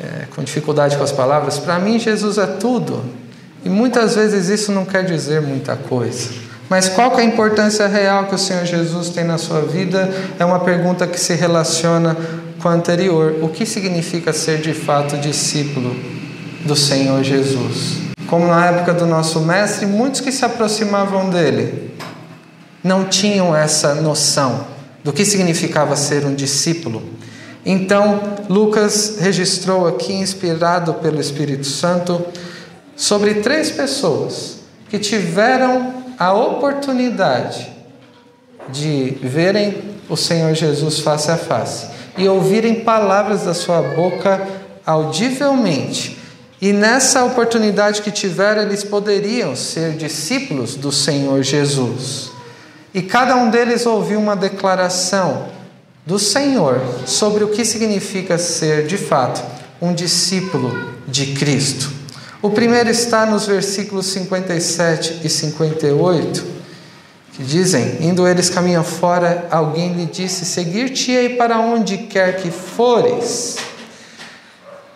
é, 0.00 0.26
com 0.34 0.42
dificuldade 0.42 0.96
com 0.96 1.04
as 1.04 1.12
palavras, 1.12 1.60
para 1.60 1.78
mim 1.78 1.96
Jesus 1.96 2.38
é 2.38 2.46
tudo. 2.46 3.04
E 3.64 3.68
muitas 3.68 4.16
vezes 4.16 4.48
isso 4.48 4.72
não 4.72 4.84
quer 4.84 5.04
dizer 5.04 5.40
muita 5.40 5.76
coisa. 5.76 6.30
Mas 6.68 6.88
qual 6.88 7.16
é 7.16 7.20
a 7.20 7.24
importância 7.24 7.86
real 7.86 8.24
que 8.24 8.34
o 8.34 8.38
Senhor 8.38 8.64
Jesus 8.64 9.10
tem 9.10 9.22
na 9.22 9.38
sua 9.38 9.60
vida? 9.60 10.10
É 10.40 10.44
uma 10.44 10.58
pergunta 10.58 11.06
que 11.06 11.20
se 11.20 11.34
relaciona 11.34 12.16
com 12.60 12.68
a 12.68 12.72
anterior. 12.72 13.36
O 13.40 13.48
que 13.48 13.64
significa 13.64 14.32
ser 14.32 14.60
de 14.60 14.74
fato 14.74 15.16
discípulo 15.18 15.94
do 16.64 16.74
Senhor 16.74 17.22
Jesus. 17.22 18.11
Como 18.32 18.46
na 18.46 18.64
época 18.64 18.94
do 18.94 19.04
nosso 19.04 19.40
mestre, 19.40 19.84
muitos 19.84 20.22
que 20.22 20.32
se 20.32 20.42
aproximavam 20.42 21.28
dele 21.28 21.94
não 22.82 23.04
tinham 23.04 23.54
essa 23.54 23.94
noção 23.96 24.68
do 25.04 25.12
que 25.12 25.22
significava 25.22 25.94
ser 25.96 26.24
um 26.24 26.34
discípulo. 26.34 27.02
Então, 27.62 28.38
Lucas 28.48 29.18
registrou 29.20 29.86
aqui, 29.86 30.14
inspirado 30.14 30.94
pelo 30.94 31.20
Espírito 31.20 31.66
Santo, 31.66 32.24
sobre 32.96 33.34
três 33.34 33.70
pessoas 33.70 34.60
que 34.88 34.98
tiveram 34.98 36.02
a 36.18 36.32
oportunidade 36.32 37.70
de 38.70 39.18
verem 39.22 39.76
o 40.08 40.16
Senhor 40.16 40.54
Jesus 40.54 41.00
face 41.00 41.30
a 41.30 41.36
face 41.36 41.86
e 42.16 42.26
ouvirem 42.26 42.76
palavras 42.76 43.42
da 43.42 43.52
sua 43.52 43.82
boca 43.82 44.40
audivelmente 44.86 46.21
e 46.62 46.72
nessa 46.72 47.24
oportunidade 47.24 48.02
que 48.02 48.12
tiveram, 48.12 48.62
eles 48.62 48.84
poderiam 48.84 49.56
ser 49.56 49.94
discípulos 49.94 50.76
do 50.76 50.92
Senhor 50.92 51.42
Jesus. 51.42 52.30
E 52.94 53.02
cada 53.02 53.34
um 53.34 53.50
deles 53.50 53.84
ouviu 53.84 54.20
uma 54.20 54.36
declaração 54.36 55.48
do 56.06 56.20
Senhor 56.20 56.80
sobre 57.04 57.42
o 57.42 57.48
que 57.48 57.64
significa 57.64 58.38
ser, 58.38 58.86
de 58.86 58.96
fato, 58.96 59.42
um 59.80 59.92
discípulo 59.92 60.94
de 61.08 61.34
Cristo. 61.34 61.90
O 62.40 62.50
primeiro 62.50 62.90
está 62.90 63.26
nos 63.26 63.44
versículos 63.44 64.06
57 64.06 65.20
e 65.24 65.28
58, 65.28 66.46
que 67.32 67.42
dizem: 67.42 67.96
Indo 68.00 68.24
eles 68.24 68.48
caminham 68.48 68.84
fora, 68.84 69.48
alguém 69.50 69.94
lhe 69.94 70.06
disse: 70.06 70.44
Seguir-te-ei 70.44 71.30
para 71.30 71.58
onde 71.58 71.98
quer 71.98 72.36
que 72.36 72.52
fores. 72.52 73.56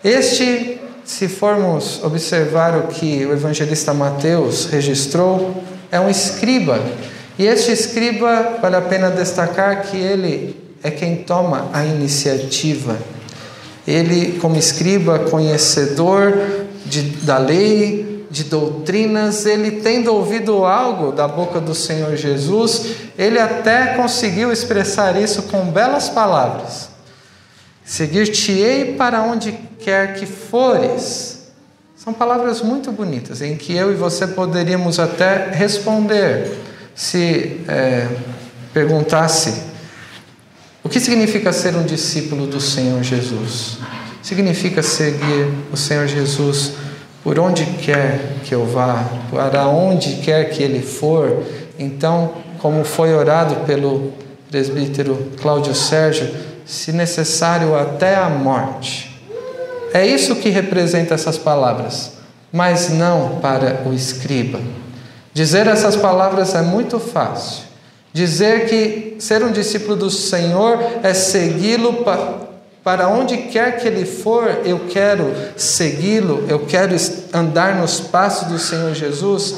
Este 0.01 0.76
se 1.07 1.29
formos 1.29 2.03
observar 2.03 2.77
o 2.77 2.87
que 2.87 3.25
o 3.25 3.31
evangelista 3.31 3.93
Mateus 3.93 4.65
registrou, 4.65 5.63
é 5.89 5.97
um 5.97 6.09
escriba. 6.09 6.81
E 7.39 7.45
este 7.45 7.71
escriba, 7.71 8.57
vale 8.61 8.75
a 8.75 8.81
pena 8.81 9.09
destacar 9.09 9.83
que 9.83 9.95
ele 9.95 10.59
é 10.83 10.91
quem 10.91 11.15
toma 11.15 11.69
a 11.71 11.85
iniciativa. 11.85 12.97
Ele, 13.87 14.37
como 14.39 14.57
escriba, 14.57 15.19
conhecedor 15.19 16.37
de, 16.85 17.01
da 17.01 17.37
lei, 17.37 18.27
de 18.29 18.43
doutrinas, 18.43 19.45
ele 19.45 19.79
tendo 19.79 20.13
ouvido 20.13 20.65
algo 20.65 21.13
da 21.13 21.25
boca 21.25 21.61
do 21.61 21.73
Senhor 21.73 22.17
Jesus, 22.17 22.97
ele 23.17 23.39
até 23.39 23.93
conseguiu 23.95 24.51
expressar 24.51 25.15
isso 25.15 25.43
com 25.43 25.71
belas 25.71 26.09
palavras. 26.09 26.96
Seguir-te-ei 27.87 28.95
para 28.95 29.23
onde 29.23 29.57
quer 29.79 30.15
que 30.15 30.25
fores. 30.25 31.47
São 31.95 32.13
palavras 32.13 32.61
muito 32.61 32.91
bonitas, 32.91 33.41
em 33.41 33.55
que 33.55 33.73
eu 33.73 33.93
e 33.93 33.95
você 33.95 34.27
poderíamos 34.27 34.99
até 34.99 35.51
responder 35.51 36.51
se 36.93 37.61
é, 37.65 38.09
perguntasse 38.73 39.63
o 40.83 40.89
que 40.89 40.99
significa 40.99 41.53
ser 41.53 41.77
um 41.77 41.85
discípulo 41.85 42.45
do 42.45 42.59
Senhor 42.59 43.01
Jesus. 43.03 43.77
Significa 44.21 44.83
seguir 44.83 45.47
o 45.71 45.77
Senhor 45.77 46.07
Jesus 46.07 46.73
por 47.23 47.39
onde 47.39 47.65
quer 47.65 48.19
que 48.43 48.53
eu 48.53 48.65
vá, 48.65 49.09
para 49.31 49.65
onde 49.69 50.17
quer 50.17 50.49
que 50.49 50.61
ele 50.61 50.81
for. 50.81 51.41
Então, 51.79 52.33
como 52.59 52.83
foi 52.83 53.13
orado 53.13 53.65
pelo 53.65 54.11
presbítero 54.51 55.31
Cláudio 55.41 55.73
Sérgio, 55.73 56.46
se 56.67 56.91
necessário 56.91 57.75
até 57.75 58.15
a 58.15 58.29
morte. 58.29 59.19
É 59.93 60.05
isso 60.05 60.35
que 60.35 60.49
representa 60.49 61.13
essas 61.13 61.37
palavras, 61.37 62.11
mas 62.51 62.89
não 62.89 63.39
para 63.39 63.83
o 63.85 63.93
escriba. 63.93 64.59
Dizer 65.33 65.65
essas 65.67 65.95
palavras 65.95 66.53
é 66.53 66.61
muito 66.61 66.99
fácil. 66.99 67.63
Dizer 68.11 68.67
que 68.67 69.15
ser 69.19 69.43
um 69.43 69.51
discípulo 69.51 69.95
do 69.95 70.09
Senhor 70.09 70.77
é 71.03 71.13
segui-lo 71.13 72.03
para 72.83 73.07
onde 73.07 73.37
quer 73.37 73.79
que 73.79 73.87
ele 73.87 74.05
for, 74.05 74.61
eu 74.65 74.87
quero 74.89 75.33
segui-lo, 75.55 76.45
eu 76.49 76.65
quero 76.65 76.95
andar 77.33 77.75
nos 77.75 77.99
passos 77.99 78.47
do 78.47 78.57
Senhor 78.57 78.93
Jesus, 78.93 79.57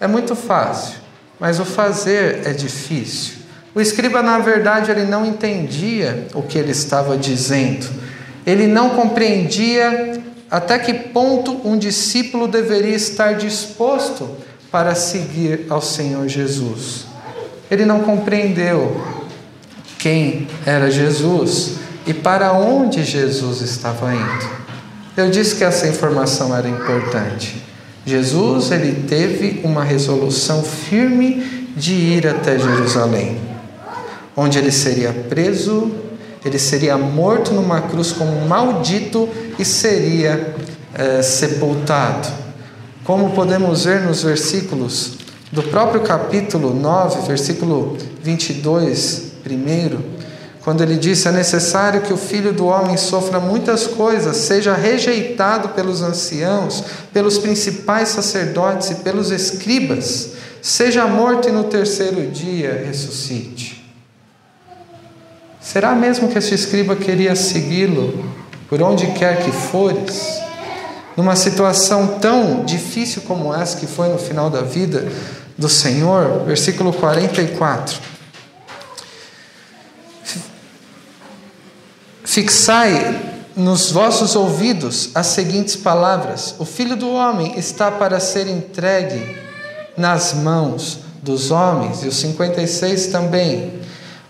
é 0.00 0.06
muito 0.06 0.34
fácil, 0.34 0.96
mas 1.38 1.60
o 1.60 1.64
fazer 1.64 2.42
é 2.44 2.52
difícil. 2.52 3.39
O 3.74 3.80
escriba, 3.80 4.20
na 4.20 4.38
verdade, 4.38 4.90
ele 4.90 5.04
não 5.04 5.24
entendia 5.24 6.26
o 6.34 6.42
que 6.42 6.58
ele 6.58 6.72
estava 6.72 7.16
dizendo. 7.16 7.88
Ele 8.44 8.66
não 8.66 8.90
compreendia 8.90 10.20
até 10.50 10.76
que 10.78 10.92
ponto 10.92 11.60
um 11.64 11.78
discípulo 11.78 12.48
deveria 12.48 12.96
estar 12.96 13.34
disposto 13.34 14.28
para 14.72 14.94
seguir 14.96 15.66
ao 15.68 15.80
Senhor 15.80 16.26
Jesus. 16.26 17.06
Ele 17.70 17.84
não 17.84 18.00
compreendeu 18.00 19.00
quem 19.98 20.48
era 20.66 20.90
Jesus 20.90 21.74
e 22.06 22.12
para 22.12 22.52
onde 22.52 23.04
Jesus 23.04 23.60
estava 23.60 24.12
indo. 24.12 24.50
Eu 25.16 25.30
disse 25.30 25.54
que 25.54 25.62
essa 25.62 25.86
informação 25.86 26.56
era 26.56 26.68
importante. 26.68 27.62
Jesus, 28.04 28.72
ele 28.72 29.04
teve 29.06 29.60
uma 29.62 29.84
resolução 29.84 30.64
firme 30.64 31.68
de 31.76 31.92
ir 31.92 32.26
até 32.26 32.58
Jerusalém 32.58 33.49
onde 34.40 34.58
ele 34.58 34.72
seria 34.72 35.12
preso, 35.28 35.92
ele 36.42 36.58
seria 36.58 36.96
morto 36.96 37.52
numa 37.52 37.82
cruz 37.82 38.10
como 38.10 38.48
maldito 38.48 39.28
e 39.58 39.64
seria 39.66 40.54
é, 40.94 41.20
sepultado. 41.20 42.26
Como 43.04 43.32
podemos 43.32 43.84
ver 43.84 44.00
nos 44.00 44.22
versículos 44.22 45.18
do 45.52 45.62
próprio 45.64 46.00
capítulo 46.00 46.72
9, 46.72 47.28
versículo 47.28 47.98
22, 48.22 49.32
primeiro, 49.44 50.02
quando 50.64 50.82
ele 50.82 50.96
disse: 50.96 51.28
É 51.28 51.32
necessário 51.32 52.00
que 52.00 52.12
o 52.12 52.16
filho 52.16 52.54
do 52.54 52.64
homem 52.64 52.96
sofra 52.96 53.38
muitas 53.38 53.86
coisas, 53.86 54.38
seja 54.38 54.74
rejeitado 54.74 55.70
pelos 55.70 56.00
anciãos, 56.00 56.82
pelos 57.12 57.36
principais 57.36 58.08
sacerdotes 58.08 58.90
e 58.90 58.94
pelos 58.96 59.30
escribas, 59.30 60.30
seja 60.62 61.06
morto 61.06 61.46
e 61.46 61.52
no 61.52 61.64
terceiro 61.64 62.26
dia 62.30 62.84
ressuscite. 62.86 63.79
Será 65.72 65.94
mesmo 65.94 66.26
que 66.26 66.36
esse 66.36 66.52
escriba 66.52 66.96
queria 66.96 67.36
segui-lo 67.36 68.24
por 68.68 68.82
onde 68.82 69.06
quer 69.12 69.44
que 69.44 69.52
fores? 69.52 70.40
Numa 71.16 71.36
situação 71.36 72.18
tão 72.18 72.64
difícil 72.64 73.22
como 73.22 73.54
essa 73.54 73.78
que 73.78 73.86
foi 73.86 74.08
no 74.08 74.18
final 74.18 74.50
da 74.50 74.62
vida 74.62 75.06
do 75.56 75.68
Senhor, 75.68 76.42
versículo 76.44 76.92
44. 76.92 78.00
Fixai 82.24 83.44
nos 83.54 83.92
vossos 83.92 84.34
ouvidos 84.34 85.10
as 85.14 85.28
seguintes 85.28 85.76
palavras: 85.76 86.52
O 86.58 86.64
filho 86.64 86.96
do 86.96 87.12
homem 87.12 87.56
está 87.56 87.92
para 87.92 88.18
ser 88.18 88.48
entregue 88.48 89.36
nas 89.96 90.34
mãos 90.34 90.98
dos 91.22 91.52
homens. 91.52 92.02
E 92.02 92.08
o 92.08 92.12
56 92.12 93.06
também. 93.06 93.78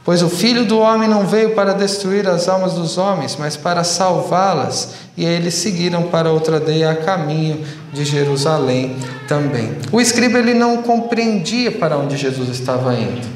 Pois 0.05 0.23
o 0.23 0.29
filho 0.29 0.65
do 0.65 0.79
homem 0.79 1.09
não 1.09 1.27
veio 1.27 1.55
para 1.55 1.75
destruir 1.75 2.27
as 2.27 2.49
almas 2.49 2.73
dos 2.73 2.97
homens, 2.97 3.37
mas 3.39 3.57
para 3.57 3.85
salvá-las. 3.85 4.95
E 5.17 5.25
eles 5.25 5.55
seguiram 5.55 6.05
para 6.05 6.31
outra 6.31 6.57
aldeia 6.57 6.91
a 6.91 6.97
caminho 6.97 7.63
de 7.93 8.05
Jerusalém 8.05 8.97
também. 9.29 9.77
O 9.93 10.01
escriba 10.01 10.39
ele 10.39 10.55
não 10.55 10.79
compreendia 10.79 11.71
para 11.71 11.99
onde 11.99 12.17
Jesus 12.17 12.49
estava 12.49 12.95
indo. 12.95 13.29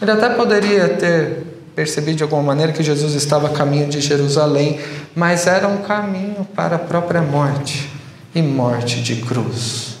Ele 0.00 0.10
até 0.10 0.28
poderia 0.30 0.88
ter 0.90 1.52
percebi 1.74 2.14
de 2.14 2.22
alguma 2.22 2.42
maneira 2.42 2.72
que 2.72 2.82
Jesus 2.82 3.14
estava 3.14 3.48
a 3.48 3.50
caminho 3.50 3.88
de 3.88 4.00
Jerusalém, 4.00 4.78
mas 5.14 5.46
era 5.46 5.66
um 5.66 5.78
caminho 5.78 6.46
para 6.54 6.76
a 6.76 6.78
própria 6.78 7.22
morte 7.22 7.88
e 8.34 8.42
morte 8.42 9.00
de 9.02 9.16
cruz. 9.16 9.96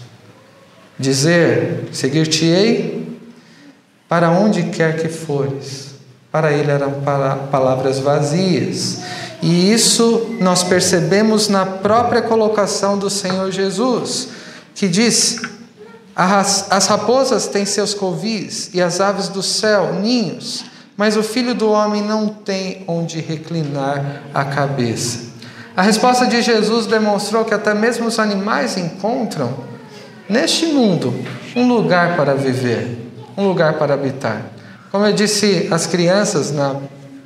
Dizer: 0.98 1.88
Seguir-te-ei 1.92 3.18
para 4.08 4.30
onde 4.30 4.64
quer 4.64 5.00
que 5.00 5.08
fores. 5.08 5.91
Para 6.32 6.50
ele 6.50 6.70
eram 6.70 7.02
palavras 7.50 7.98
vazias. 8.00 9.00
E 9.42 9.72
isso 9.72 10.36
nós 10.40 10.64
percebemos 10.64 11.48
na 11.48 11.66
própria 11.66 12.22
colocação 12.22 12.98
do 12.98 13.10
Senhor 13.10 13.52
Jesus, 13.52 14.28
que 14.74 14.88
diz: 14.88 15.40
As 16.16 16.86
raposas 16.88 17.46
têm 17.46 17.64
seus 17.64 17.92
covis 17.92 18.70
e 18.72 18.80
as 18.80 19.00
aves 19.00 19.28
do 19.28 19.42
céu 19.42 19.94
ninhos 20.00 20.72
mas 20.96 21.16
o 21.16 21.22
filho 21.22 21.54
do 21.54 21.70
homem 21.70 22.02
não 22.02 22.28
tem 22.28 22.84
onde 22.86 23.20
reclinar 23.20 24.22
a 24.32 24.44
cabeça. 24.44 25.32
A 25.76 25.82
resposta 25.82 26.26
de 26.26 26.42
Jesus 26.42 26.86
demonstrou 26.86 27.44
que 27.44 27.54
até 27.54 27.74
mesmo 27.74 28.06
os 28.06 28.18
animais 28.18 28.76
encontram 28.76 29.52
neste 30.28 30.66
mundo 30.66 31.14
um 31.56 31.66
lugar 31.66 32.16
para 32.16 32.34
viver, 32.34 33.10
um 33.36 33.48
lugar 33.48 33.78
para 33.78 33.94
habitar. 33.94 34.42
Como 34.92 35.06
eu 35.06 35.12
disse 35.14 35.68
às 35.70 35.86
crianças 35.86 36.52
na, 36.52 36.76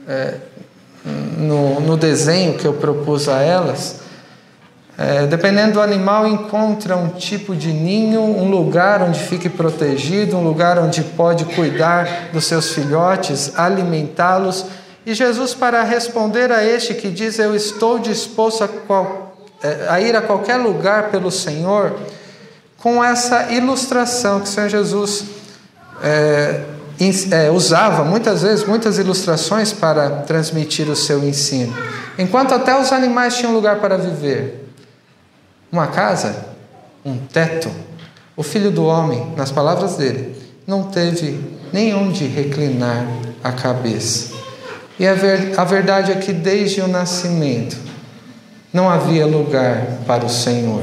é, 0.07 0.35
no, 1.37 1.81
no 1.81 1.97
desenho 1.97 2.57
que 2.57 2.65
eu 2.65 2.75
propus 2.75 3.29
a 3.29 3.43
elas, 3.43 3.97
é, 4.97 5.27
dependendo 5.27 5.73
do 5.73 5.81
animal, 5.81 6.29
encontra 6.29 6.97
um 6.97 7.09
tipo 7.09 7.57
de 7.57 7.73
ninho, 7.73 8.21
um 8.21 8.49
lugar 8.49 9.03
onde 9.03 9.19
fique 9.19 9.49
protegido, 9.49 10.37
um 10.37 10.45
lugar 10.45 10.79
onde 10.79 11.03
pode 11.03 11.45
cuidar 11.57 12.29
dos 12.33 12.45
seus 12.45 12.71
filhotes, 12.71 13.59
alimentá-los. 13.59 14.67
E 15.05 15.13
Jesus, 15.13 15.53
para 15.53 15.83
responder 15.83 16.53
a 16.53 16.65
este 16.65 16.95
que 16.95 17.09
diz: 17.09 17.37
Eu 17.41 17.53
estou 17.53 17.99
disposto 17.99 18.63
a, 18.63 18.69
qual, 18.69 19.37
é, 19.61 19.87
a 19.89 20.01
ir 20.01 20.15
a 20.15 20.23
qualquer 20.23 20.59
lugar 20.59 21.11
pelo 21.11 21.33
Senhor, 21.33 21.97
com 22.79 23.03
essa 23.03 23.53
ilustração 23.53 24.39
que 24.39 24.47
o 24.47 24.49
Senhor 24.53 24.69
Jesus 24.69 25.25
é, 26.01 26.76
usava 27.55 28.05
muitas 28.05 28.43
vezes, 28.43 28.67
muitas 28.67 28.99
ilustrações 28.99 29.73
para 29.73 30.11
transmitir 30.23 30.89
o 30.89 30.97
seu 30.97 31.23
ensino. 31.23 31.77
Enquanto 32.19 32.55
até 32.55 32.79
os 32.79 32.93
animais 32.93 33.37
tinham 33.37 33.53
lugar 33.53 33.77
para 33.81 33.99
viver, 33.99 34.71
uma 35.71 35.89
casa, 35.89 36.47
um 37.05 37.19
teto. 37.19 37.71
O 38.37 38.43
filho 38.43 38.71
do 38.71 38.85
homem, 38.85 39.33
nas 39.37 39.51
palavras 39.51 39.97
dele, 39.97 40.37
não 40.67 40.85
teve 40.85 41.41
nem 41.73 41.95
onde 41.95 42.27
reclinar 42.27 43.07
a 43.43 43.53
cabeça. 43.53 44.35
E 44.99 45.07
a, 45.07 45.15
ver, 45.15 45.59
a 45.59 45.65
verdade 45.65 46.13
é 46.13 46.15
que 46.17 46.33
desde 46.33 46.81
o 46.81 46.89
nascimento 46.89 47.77
não 48.73 48.89
havia 48.89 49.27
lugar 49.27 49.99
para 50.07 50.25
o 50.25 50.29
Senhor. 50.29 50.83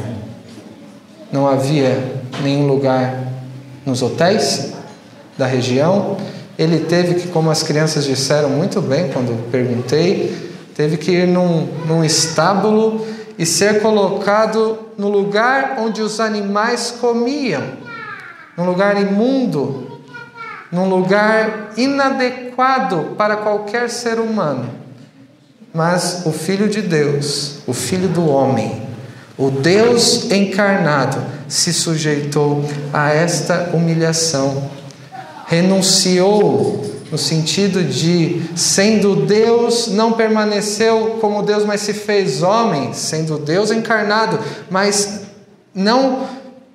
Não 1.32 1.48
havia 1.48 2.22
nenhum 2.42 2.68
lugar 2.68 3.20
nos 3.86 4.02
hotéis 4.02 4.74
da 5.38 5.46
região. 5.46 6.18
Ele 6.58 6.80
teve 6.80 7.16
que, 7.16 7.28
como 7.28 7.50
as 7.50 7.64
crianças 7.64 8.06
disseram 8.06 8.50
muito 8.50 8.82
bem 8.82 9.10
quando 9.12 9.50
perguntei, 9.52 10.54
teve 10.76 10.98
que 10.98 11.12
ir 11.12 11.28
num, 11.28 11.68
num 11.88 12.04
estábulo 12.04 13.06
e 13.38 13.46
ser 13.46 13.82
colocado 13.82 14.80
no 14.98 15.10
lugar 15.10 15.78
onde 15.80 16.02
os 16.02 16.20
animais 16.20 16.96
comiam, 17.00 17.64
num 18.56 18.66
lugar 18.66 19.02
imundo, 19.02 20.02
num 20.72 20.88
lugar 20.88 21.72
inadequado 21.78 23.16
para 23.18 23.38
qualquer 23.38 23.90
ser 23.90 24.20
humano. 24.20 24.70
Mas 25.74 26.24
o 26.26 26.32
Filho 26.32 26.70
de 26.70 26.82
Deus, 26.82 27.60
o 27.66 27.74
Filho 27.74 28.08
do 28.08 28.28
homem, 28.28 28.84
o 29.38 29.50
Deus 29.50 30.32
encarnado, 30.32 31.18
se 31.48 31.74
sujeitou 31.74 32.64
a 32.92 33.10
esta 33.12 33.72
humilhação, 33.74 34.70
renunciou 35.54 36.84
no 37.12 37.18
sentido 37.18 37.84
de, 37.84 38.42
sendo 38.56 39.16
Deus, 39.28 39.88
não 39.88 40.14
permaneceu 40.14 41.20
como 41.22 41.44
Deus, 41.44 41.64
mas 41.64 41.82
se 41.82 41.94
fez 41.94 42.42
homem, 42.42 42.92
sendo 42.94 43.38
Deus 43.38 43.70
encarnado, 43.70 44.40
mas 44.72 45.22
não 45.76 46.28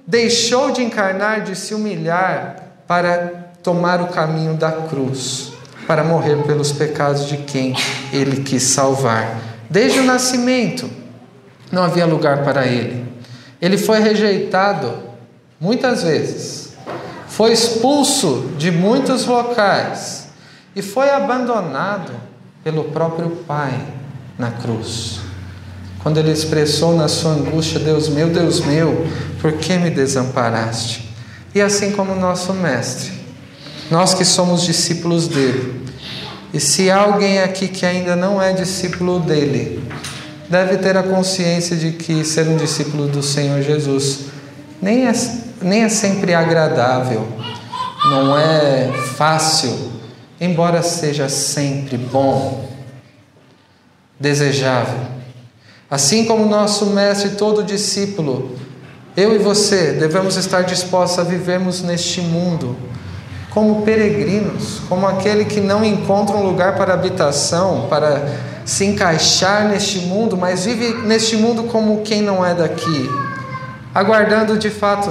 deixou 0.06 0.70
de 0.70 0.82
encarnar, 0.82 1.42
de 1.42 1.56
se 1.56 1.74
humilhar 1.74 2.74
para 2.86 3.48
tomar 3.64 4.00
o 4.00 4.06
caminho 4.06 4.54
da 4.54 4.70
cruz, 4.70 5.52
para 5.86 6.04
morrer 6.04 6.36
pelos 6.44 6.70
pecados 6.70 7.26
de 7.26 7.38
quem 7.38 7.74
ele 8.12 8.44
quis 8.44 8.62
salvar. 8.62 9.40
Desde 9.68 9.98
o 9.98 10.04
nascimento, 10.04 10.88
não 11.72 11.82
havia 11.82 12.06
lugar 12.06 12.44
para 12.44 12.64
ele. 12.64 13.04
Ele 13.60 13.76
foi 13.76 13.98
rejeitado 13.98 14.94
muitas 15.60 16.04
vezes, 16.04 16.67
foi 17.38 17.52
expulso 17.52 18.50
de 18.58 18.68
muitos 18.72 19.24
locais 19.24 20.26
e 20.74 20.82
foi 20.82 21.08
abandonado 21.08 22.10
pelo 22.64 22.82
próprio 22.86 23.30
Pai 23.46 23.80
na 24.36 24.50
cruz. 24.50 25.20
Quando 26.02 26.18
ele 26.18 26.32
expressou 26.32 26.96
na 26.96 27.06
sua 27.06 27.34
angústia: 27.34 27.78
Deus 27.78 28.08
meu, 28.08 28.28
Deus 28.28 28.58
meu, 28.62 29.06
por 29.40 29.52
que 29.52 29.78
me 29.78 29.88
desamparaste? 29.88 31.14
E 31.54 31.60
assim 31.60 31.92
como 31.92 32.12
nosso 32.16 32.52
Mestre, 32.52 33.12
nós 33.88 34.14
que 34.14 34.24
somos 34.24 34.64
discípulos 34.64 35.28
dele, 35.28 35.86
e 36.52 36.58
se 36.58 36.90
alguém 36.90 37.38
aqui 37.38 37.68
que 37.68 37.86
ainda 37.86 38.16
não 38.16 38.42
é 38.42 38.52
discípulo 38.52 39.20
dele, 39.20 39.80
deve 40.50 40.76
ter 40.78 40.96
a 40.96 41.04
consciência 41.04 41.76
de 41.76 41.92
que 41.92 42.24
ser 42.24 42.48
um 42.48 42.56
discípulo 42.56 43.06
do 43.06 43.22
Senhor 43.22 43.62
Jesus 43.62 44.22
nem 44.82 45.06
é, 45.06 45.12
nem 45.60 45.84
é 45.84 45.88
sempre 45.88 46.34
agradável, 46.34 47.26
não 48.10 48.38
é 48.38 48.92
fácil 49.16 49.88
embora 50.40 50.82
seja 50.82 51.28
sempre 51.28 51.96
bom, 51.96 52.68
desejável. 54.18 55.00
Assim 55.90 56.24
como 56.26 56.46
nosso 56.46 56.86
mestre, 56.86 57.30
todo 57.30 57.62
discípulo, 57.62 58.56
eu 59.16 59.34
e 59.34 59.38
você 59.38 59.92
devemos 59.92 60.36
estar 60.36 60.62
dispostos 60.62 61.18
a 61.18 61.22
vivermos 61.22 61.82
neste 61.82 62.20
mundo 62.20 62.76
como 63.50 63.82
peregrinos, 63.82 64.82
como 64.88 65.06
aquele 65.06 65.44
que 65.44 65.60
não 65.60 65.84
encontra 65.84 66.36
um 66.36 66.44
lugar 66.44 66.76
para 66.76 66.94
habitação, 66.94 67.86
para 67.88 68.28
se 68.64 68.84
encaixar 68.84 69.66
neste 69.66 70.00
mundo, 70.00 70.36
mas 70.36 70.66
vive 70.66 70.92
neste 71.06 71.36
mundo 71.36 71.64
como 71.64 72.02
quem 72.02 72.22
não 72.22 72.44
é 72.44 72.54
daqui, 72.54 73.10
aguardando 73.94 74.58
de 74.58 74.70
fato 74.70 75.10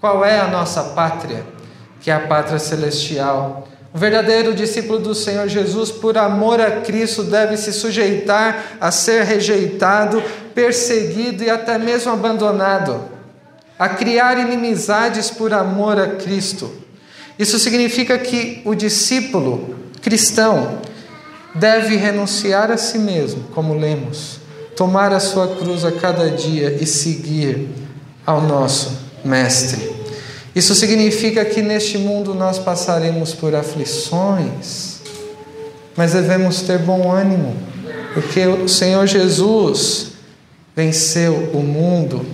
qual 0.00 0.24
é 0.24 0.40
a 0.40 0.48
nossa 0.48 0.82
pátria, 0.82 1.44
que 2.00 2.10
é 2.10 2.14
a 2.14 2.20
pátria 2.20 2.58
celestial. 2.58 3.68
O 3.92 3.98
verdadeiro 3.98 4.54
discípulo 4.54 4.98
do 4.98 5.14
Senhor 5.14 5.46
Jesus, 5.48 5.90
por 5.90 6.16
amor 6.16 6.60
a 6.60 6.80
Cristo, 6.80 7.22
deve 7.22 7.56
se 7.56 7.72
sujeitar 7.72 8.76
a 8.80 8.90
ser 8.90 9.24
rejeitado, 9.24 10.22
perseguido 10.54 11.44
e 11.44 11.50
até 11.50 11.76
mesmo 11.76 12.12
abandonado, 12.12 13.02
a 13.78 13.88
criar 13.88 14.38
inimizades 14.38 15.30
por 15.30 15.52
amor 15.52 15.98
a 16.00 16.08
Cristo. 16.08 16.72
Isso 17.38 17.58
significa 17.58 18.18
que 18.18 18.62
o 18.64 18.74
discípulo 18.74 19.76
cristão 20.00 20.78
deve 21.54 21.96
renunciar 21.96 22.70
a 22.70 22.76
si 22.76 22.98
mesmo, 22.98 23.44
como 23.54 23.74
lemos, 23.74 24.38
tomar 24.76 25.12
a 25.12 25.20
sua 25.20 25.56
cruz 25.56 25.84
a 25.84 25.92
cada 25.92 26.30
dia 26.30 26.78
e 26.80 26.86
seguir 26.86 27.68
ao 28.24 28.40
nosso 28.40 29.09
Mestre. 29.24 29.90
Isso 30.54 30.74
significa 30.74 31.44
que 31.44 31.62
neste 31.62 31.96
mundo 31.96 32.34
nós 32.34 32.58
passaremos 32.58 33.32
por 33.32 33.54
aflições, 33.54 35.00
mas 35.96 36.12
devemos 36.12 36.62
ter 36.62 36.78
bom 36.78 37.10
ânimo, 37.10 37.54
porque 38.14 38.46
o 38.46 38.68
Senhor 38.68 39.06
Jesus 39.06 40.08
venceu 40.74 41.50
o 41.52 41.58
mundo. 41.58 42.24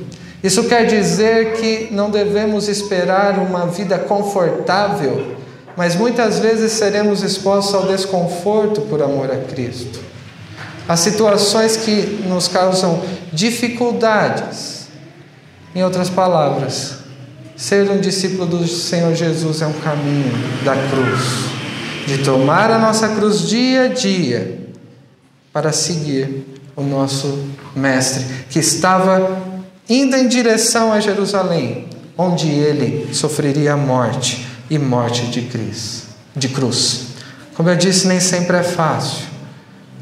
Isso 0.42 0.64
quer 0.64 0.86
dizer 0.86 1.54
que 1.54 1.88
não 1.92 2.10
devemos 2.10 2.68
esperar 2.68 3.38
uma 3.38 3.66
vida 3.66 3.98
confortável, 3.98 5.36
mas 5.76 5.94
muitas 5.94 6.38
vezes 6.38 6.72
seremos 6.72 7.22
expostos 7.22 7.74
ao 7.74 7.86
desconforto 7.86 8.82
por 8.82 9.02
amor 9.02 9.30
a 9.30 9.36
Cristo. 9.36 10.00
As 10.88 11.00
situações 11.00 11.76
que 11.76 12.22
nos 12.28 12.48
causam 12.48 13.02
dificuldades. 13.32 14.75
Em 15.76 15.84
outras 15.84 16.08
palavras, 16.08 17.00
ser 17.54 17.90
um 17.90 18.00
discípulo 18.00 18.46
do 18.46 18.66
Senhor 18.66 19.14
Jesus 19.14 19.60
é 19.60 19.66
um 19.66 19.74
caminho 19.74 20.32
da 20.64 20.72
cruz, 20.74 21.20
de 22.06 22.24
tomar 22.24 22.70
a 22.70 22.78
nossa 22.78 23.10
cruz 23.10 23.46
dia 23.46 23.82
a 23.82 23.88
dia 23.88 24.58
para 25.52 25.72
seguir 25.72 26.46
o 26.74 26.80
nosso 26.80 27.46
Mestre, 27.74 28.24
que 28.48 28.58
estava 28.58 29.38
indo 29.86 30.16
em 30.16 30.26
direção 30.26 30.94
a 30.94 30.98
Jerusalém, 30.98 31.90
onde 32.16 32.48
ele 32.48 33.12
sofreria 33.12 33.74
a 33.74 33.76
morte 33.76 34.48
e 34.70 34.78
morte 34.78 35.26
de 35.26 35.42
cruz. 35.42 36.04
De 36.34 36.48
cruz. 36.48 37.08
Como 37.54 37.68
eu 37.68 37.76
disse, 37.76 38.08
nem 38.08 38.18
sempre 38.18 38.56
é 38.56 38.62
fácil 38.62 39.26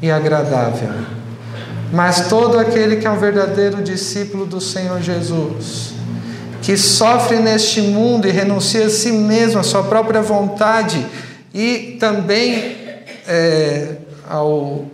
e 0.01 0.09
agradável. 0.09 0.89
Mas 1.91 2.27
todo 2.27 2.59
aquele 2.59 2.97
que 2.97 3.07
é 3.07 3.09
um 3.09 3.17
verdadeiro 3.19 3.81
discípulo 3.81 4.45
do 4.45 4.59
Senhor 4.59 5.01
Jesus, 5.01 5.93
que 6.61 6.75
sofre 6.77 7.37
neste 7.37 7.81
mundo 7.81 8.27
e 8.27 8.31
renuncia 8.31 8.87
a 8.87 8.89
si 8.89 9.11
mesmo, 9.11 9.59
a 9.59 9.63
sua 9.63 9.83
própria 9.83 10.21
vontade 10.21 11.05
e 11.53 11.97
também 11.99 12.75
é, 13.27 13.97
ao, 14.27 14.85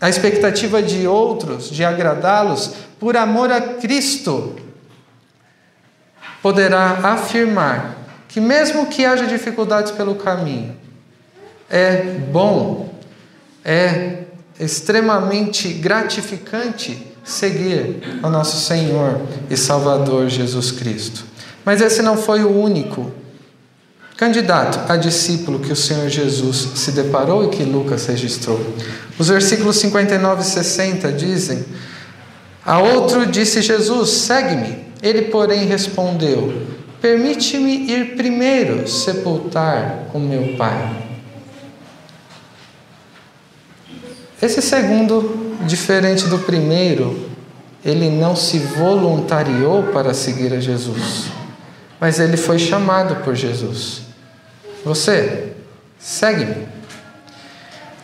a 0.00 0.08
expectativa 0.08 0.82
de 0.82 1.06
outros, 1.06 1.70
de 1.70 1.84
agradá-los, 1.84 2.72
por 3.00 3.16
amor 3.16 3.50
a 3.50 3.60
Cristo, 3.60 4.54
poderá 6.42 6.98
afirmar 7.02 7.96
que, 8.28 8.40
mesmo 8.40 8.86
que 8.86 9.04
haja 9.04 9.26
dificuldades 9.26 9.92
pelo 9.92 10.14
caminho, 10.14 10.76
é 11.70 11.96
bom, 12.30 12.92
é 13.64 14.21
extremamente 14.64 15.68
gratificante 15.68 17.06
seguir 17.24 18.18
ao 18.22 18.30
nosso 18.30 18.64
Senhor 18.66 19.20
e 19.50 19.56
Salvador 19.56 20.28
Jesus 20.28 20.70
Cristo. 20.70 21.24
Mas 21.64 21.80
esse 21.80 22.02
não 22.02 22.16
foi 22.16 22.42
o 22.42 22.50
único 22.50 23.12
candidato 24.16 24.90
a 24.90 24.96
discípulo 24.96 25.58
que 25.58 25.72
o 25.72 25.76
Senhor 25.76 26.08
Jesus 26.08 26.68
se 26.76 26.92
deparou 26.92 27.44
e 27.44 27.48
que 27.48 27.64
Lucas 27.64 28.06
registrou. 28.06 28.60
Os 29.18 29.28
versículos 29.28 29.76
59 29.76 30.42
e 30.42 30.44
60 30.44 31.12
dizem: 31.12 31.64
A 32.64 32.78
outro 32.78 33.26
disse 33.26 33.62
Jesus: 33.62 34.10
Segue-me. 34.10 34.92
Ele, 35.02 35.22
porém, 35.22 35.66
respondeu: 35.66 36.62
Permite-me 37.00 37.90
ir 37.90 38.16
primeiro 38.16 38.88
sepultar 38.88 40.06
o 40.14 40.20
meu 40.20 40.56
pai. 40.56 41.11
Esse 44.42 44.60
segundo, 44.60 45.56
diferente 45.66 46.26
do 46.26 46.40
primeiro, 46.40 47.30
ele 47.84 48.10
não 48.10 48.34
se 48.34 48.58
voluntariou 48.58 49.84
para 49.84 50.12
seguir 50.12 50.52
a 50.52 50.58
Jesus, 50.58 51.26
mas 52.00 52.18
ele 52.18 52.36
foi 52.36 52.58
chamado 52.58 53.22
por 53.22 53.36
Jesus. 53.36 54.02
Você, 54.84 55.52
segue-me. 55.96 56.66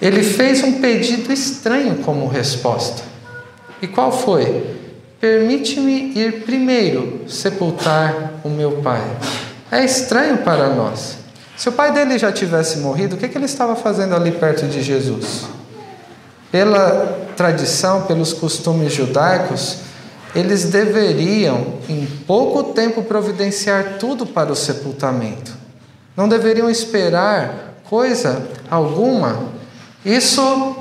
Ele 0.01 0.23
fez 0.23 0.63
um 0.63 0.81
pedido 0.81 1.33
estranho 1.33 1.97
como 1.97 2.29
resposta. 2.29 3.03
E 3.83 3.89
qual 3.89 4.13
foi? 4.13 4.77
Permite-me 5.21 6.13
ir 6.17 6.45
primeiro 6.45 7.25
sepultar 7.29 8.35
o 8.45 8.49
meu 8.49 8.81
pai. 8.81 9.03
É 9.73 9.85
estranho 9.85 10.39
para 10.39 10.69
nós. 10.69 11.19
Se 11.57 11.69
o 11.69 11.73
pai 11.73 11.93
dele 11.93 12.17
já 12.17 12.31
tivesse 12.31 12.79
morrido, 12.79 13.17
o 13.17 13.19
que, 13.19 13.27
ele 13.27 13.45
estava 13.45 13.75
fazendo 13.75 14.15
ali 14.15 14.31
perto 14.31 14.67
de 14.69 14.81
Jesus? 14.81 15.59
Pela 16.51 17.29
tradição, 17.37 18.03
pelos 18.03 18.33
costumes 18.33 18.93
judaicos, 18.93 19.79
eles 20.35 20.65
deveriam, 20.65 21.75
em 21.89 22.07
pouco 22.27 22.73
tempo, 22.73 23.03
providenciar 23.03 23.97
tudo 23.99 24.27
para 24.27 24.53
o 24.53 24.57
sepultamento. 24.57 25.53
Não 26.17 26.29
deveriam 26.29 26.71
esperar 26.71 27.81
coisa 27.85 28.43
alguma. 28.71 29.49
Isso 30.05 30.77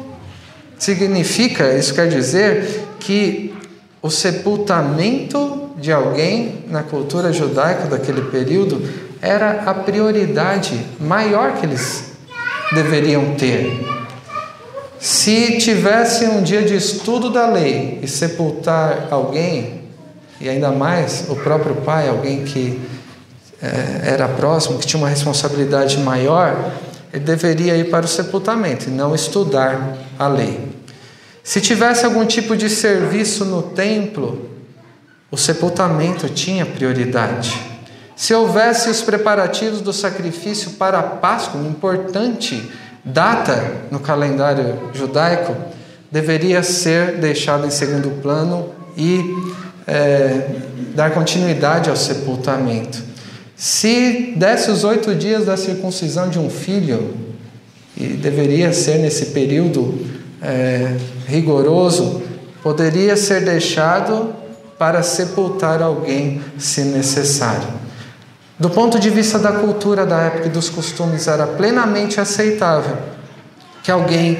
significa, 0.77 1.73
isso 1.73 1.93
quer 1.93 2.07
dizer 2.07 2.87
que 2.99 3.55
o 4.01 4.09
sepultamento 4.09 5.71
de 5.77 5.91
alguém 5.91 6.65
na 6.69 6.83
cultura 6.83 7.31
judaica 7.31 7.87
daquele 7.87 8.21
período 8.23 8.81
era 9.21 9.63
a 9.65 9.73
prioridade 9.73 10.79
maior 10.99 11.53
que 11.53 11.65
eles 11.65 12.13
deveriam 12.73 13.35
ter. 13.35 13.96
Se 14.99 15.57
tivesse 15.57 16.25
um 16.25 16.41
dia 16.41 16.63
de 16.63 16.75
estudo 16.75 17.29
da 17.29 17.47
lei 17.47 17.99
e 18.01 18.07
sepultar 18.07 19.07
alguém, 19.11 19.83
e 20.41 20.49
ainda 20.49 20.71
mais 20.71 21.25
o 21.29 21.35
próprio 21.35 21.75
pai, 21.75 22.09
alguém 22.09 22.43
que 22.43 22.79
é, 23.61 24.13
era 24.13 24.27
próximo, 24.27 24.79
que 24.79 24.87
tinha 24.87 24.99
uma 24.99 25.09
responsabilidade 25.09 25.97
maior, 25.99 26.73
ele 27.13 27.23
deveria 27.23 27.75
ir 27.75 27.89
para 27.89 28.05
o 28.05 28.09
sepultamento 28.09 28.89
e 28.89 28.91
não 28.91 29.15
estudar 29.15 29.97
a 30.17 30.27
lei. 30.27 30.67
Se 31.43 31.61
tivesse 31.61 32.05
algum 32.05 32.25
tipo 32.25 32.57
de 32.57 32.69
serviço 32.69 33.45
no 33.45 33.61
templo, 33.61 34.49
o 35.31 35.37
sepultamento 35.37 36.27
tinha 36.29 36.65
prioridade. 36.65 37.57
Se 38.15 38.33
houvesse 38.33 38.89
os 38.89 39.01
preparativos 39.01 39.79
do 39.79 39.93
sacrifício 39.93 40.71
para 40.71 40.99
a 40.99 41.03
Páscoa, 41.03 41.61
uma 41.61 41.69
importante 41.69 42.69
data 43.07 43.87
no 43.91 43.99
calendário 43.99 44.89
judaico, 44.93 45.55
deveria 46.11 46.63
ser 46.63 47.17
deixado 47.17 47.65
em 47.65 47.71
segundo 47.71 48.21
plano 48.21 48.69
e 48.95 49.21
é, 49.85 50.49
dar 50.95 51.11
continuidade 51.11 51.89
ao 51.89 51.95
sepultamento. 51.95 53.03
Se 53.55 54.33
desse 54.35 54.69
os 54.69 54.83
oito 54.83 55.15
dias 55.15 55.45
da 55.45 55.57
circuncisão 55.57 56.29
de 56.29 56.37
um 56.37 56.49
filho, 56.49 57.15
e 57.95 58.09
deveria 58.09 58.71
ser 58.71 58.99
nesse 58.99 59.27
período 59.27 59.97
é, 60.41 60.95
rigoroso, 61.27 62.21
poderia 62.61 63.17
ser 63.17 63.43
deixado 63.43 64.35
para 64.77 65.01
sepultar 65.01 65.81
alguém 65.81 66.41
se 66.59 66.81
necessário. 66.81 67.86
Do 68.59 68.71
ponto 68.71 68.99
de 68.99 69.09
vista 69.11 69.37
da 69.37 69.51
cultura 69.51 70.03
da 70.03 70.19
época 70.21 70.47
e 70.47 70.49
dos 70.49 70.67
costumes, 70.67 71.27
era 71.27 71.45
plenamente 71.45 72.19
aceitável 72.19 72.97
que 73.83 73.91
alguém 73.91 74.39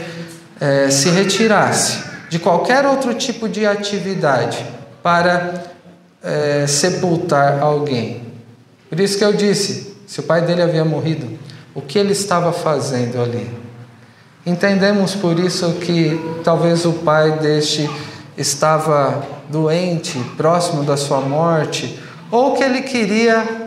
é, 0.59 0.89
se 0.89 1.09
retirasse 1.09 2.03
de 2.27 2.39
qualquer 2.39 2.85
outro 2.85 3.13
tipo 3.13 3.47
de 3.47 3.65
atividade 3.65 4.65
para 5.03 5.63
é, 6.23 6.65
sepultar 6.67 7.59
alguém. 7.61 8.23
Por 8.89 8.99
isso 8.99 9.19
que 9.19 9.23
eu 9.23 9.33
disse: 9.33 9.95
se 10.07 10.19
o 10.19 10.23
pai 10.23 10.41
dele 10.41 10.63
havia 10.63 10.83
morrido, 10.83 11.37
o 11.75 11.81
que 11.81 11.99
ele 11.99 12.13
estava 12.13 12.51
fazendo 12.51 13.21
ali? 13.21 13.47
Entendemos 14.43 15.13
por 15.13 15.37
isso 15.37 15.73
que 15.73 16.19
talvez 16.43 16.85
o 16.85 16.93
pai 16.93 17.33
deste 17.39 17.87
estava 18.35 19.23
doente, 19.47 20.17
próximo 20.35 20.83
da 20.83 20.97
sua 20.97 21.21
morte, 21.21 21.99
ou 22.31 22.53
que 22.53 22.63
ele 22.63 22.81
queria 22.81 23.66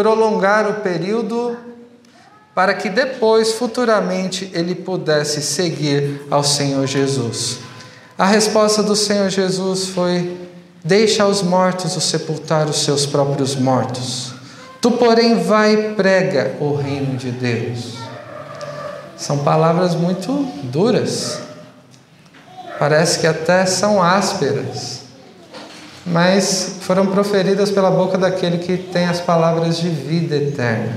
prolongar 0.00 0.66
o 0.66 0.74
período 0.80 1.58
para 2.54 2.72
que 2.72 2.88
depois, 2.88 3.52
futuramente, 3.52 4.50
ele 4.54 4.74
pudesse 4.74 5.42
seguir 5.42 6.22
ao 6.30 6.42
Senhor 6.42 6.86
Jesus. 6.86 7.58
A 8.16 8.24
resposta 8.24 8.82
do 8.82 8.96
Senhor 8.96 9.28
Jesus 9.28 9.88
foi: 9.88 10.38
Deixa 10.82 11.26
os 11.26 11.42
mortos 11.42 11.96
o 11.96 12.00
sepultar 12.00 12.66
os 12.66 12.82
seus 12.82 13.04
próprios 13.04 13.54
mortos. 13.54 14.32
Tu, 14.80 14.90
porém, 14.92 15.42
vai 15.42 15.74
e 15.74 15.94
prega 15.94 16.56
o 16.60 16.74
reino 16.74 17.18
de 17.18 17.30
Deus. 17.30 17.96
São 19.18 19.38
palavras 19.38 19.94
muito 19.94 20.32
duras. 20.64 21.40
Parece 22.78 23.18
que 23.18 23.26
até 23.26 23.66
são 23.66 24.02
ásperas 24.02 24.99
mas 26.06 26.76
foram 26.80 27.06
proferidas 27.06 27.70
pela 27.70 27.90
boca 27.90 28.16
daquele 28.16 28.58
que 28.58 28.76
tem 28.76 29.06
as 29.06 29.20
palavras 29.20 29.78
de 29.78 29.88
vida 29.88 30.36
eterna. 30.36 30.92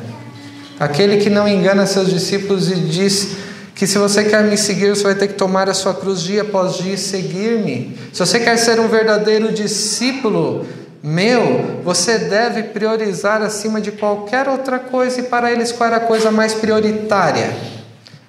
Aquele 0.79 1.17
que 1.17 1.29
não 1.29 1.47
engana 1.47 1.85
seus 1.85 2.09
discípulos 2.09 2.69
e 2.71 2.75
diz 2.75 3.37
que 3.75 3.87
se 3.87 3.97
você 3.97 4.23
quer 4.23 4.43
me 4.43 4.57
seguir, 4.57 4.89
você 4.89 5.03
vai 5.03 5.15
ter 5.15 5.27
que 5.27 5.33
tomar 5.33 5.69
a 5.69 5.73
sua 5.73 5.93
cruz 5.93 6.21
dia 6.21 6.41
após 6.43 6.75
dia 6.75 6.93
e 6.93 6.97
seguir-me. 6.97 7.97
Se 8.11 8.19
você 8.19 8.39
quer 8.39 8.57
ser 8.57 8.79
um 8.79 8.87
verdadeiro 8.87 9.51
discípulo 9.51 10.65
meu, 11.03 11.81
você 11.83 12.17
deve 12.17 12.63
priorizar 12.63 13.41
acima 13.41 13.81
de 13.81 13.91
qualquer 13.91 14.47
outra 14.47 14.79
coisa, 14.79 15.19
e 15.19 15.23
para 15.23 15.51
eles 15.51 15.71
qual 15.71 15.87
era 15.87 15.97
a 15.97 15.99
coisa 15.99 16.31
mais 16.31 16.53
prioritária, 16.53 17.53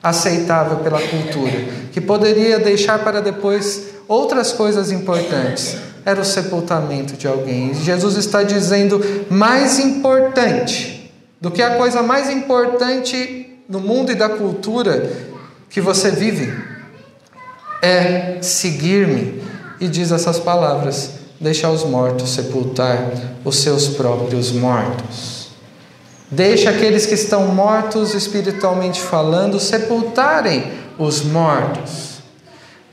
aceitável 0.03 0.79
pela 0.79 1.01
cultura, 1.01 1.53
que 1.93 2.01
poderia 2.01 2.59
deixar 2.59 2.99
para 2.99 3.21
depois 3.21 3.91
outras 4.09 4.53
coisas 4.53 4.91
importantes. 4.91 5.77
Era 6.05 6.21
o 6.21 6.25
sepultamento 6.25 7.15
de 7.15 7.27
alguém. 7.27 7.75
Jesus 7.75 8.17
está 8.17 8.43
dizendo: 8.43 9.01
mais 9.31 9.79
importante 9.79 11.13
do 11.41 11.51
que 11.51 11.63
a 11.63 11.77
coisa 11.77 12.03
mais 12.03 12.31
importante 12.31 13.59
no 13.69 13.81
mundo 13.81 14.13
e 14.13 14.15
da 14.15 14.29
cultura 14.29 15.11
que 15.71 15.81
você 15.81 16.11
vive 16.11 16.53
é 17.83 18.39
seguir-me. 18.41 19.43
E 19.81 19.89
diz 19.89 20.13
essas 20.13 20.39
palavras: 20.39 21.11
deixa 21.41 21.69
os 21.69 21.85
mortos 21.85 22.31
sepultar 22.31 23.11
os 23.45 23.57
seus 23.59 23.89
próprios 23.89 24.53
mortos. 24.53 25.49
Deixa 26.31 26.71
aqueles 26.71 27.07
que 27.07 27.15
estão 27.15 27.49
mortos 27.49 28.15
espiritualmente 28.15 29.01
falando 29.01 29.61
sepultarem 29.61 30.73
os 30.99 31.23
mortos. 31.23 32.15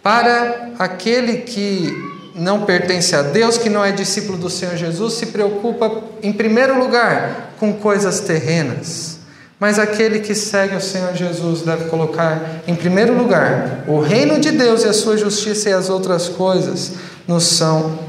Para 0.04 0.72
aquele 0.78 1.38
que 1.38 2.11
não 2.36 2.66
pertence 2.66 3.16
a 3.16 3.22
Deus, 3.22 3.58
que 3.58 3.70
não 3.70 3.84
é 3.84 3.92
discípulo 3.92 4.38
do 4.38 4.50
Senhor 4.50 4.76
Jesus, 4.76 5.14
se 5.14 5.28
preocupa 5.28 5.92
em 6.24 6.32
primeiro 6.32 6.80
lugar 6.80 7.54
com 7.60 7.74
coisas 7.74 8.20
terrenas. 8.22 9.20
Mas 9.60 9.78
aquele 9.78 10.20
que 10.20 10.34
segue 10.34 10.76
o 10.76 10.82
Senhor 10.82 11.14
Jesus 11.14 11.62
deve 11.62 11.86
colocar 11.86 12.64
em 12.68 12.74
primeiro 12.74 13.16
lugar 13.16 13.84
o 13.88 14.00
reino 14.00 14.40
de 14.40 14.52
Deus 14.52 14.84
e 14.84 14.88
a 14.88 14.94
sua 14.94 15.18
justiça 15.18 15.70
e 15.70 15.74
as 15.74 15.90
outras 15.90 16.28
coisas 16.28 16.94
nos 17.28 17.44
são 17.44 18.00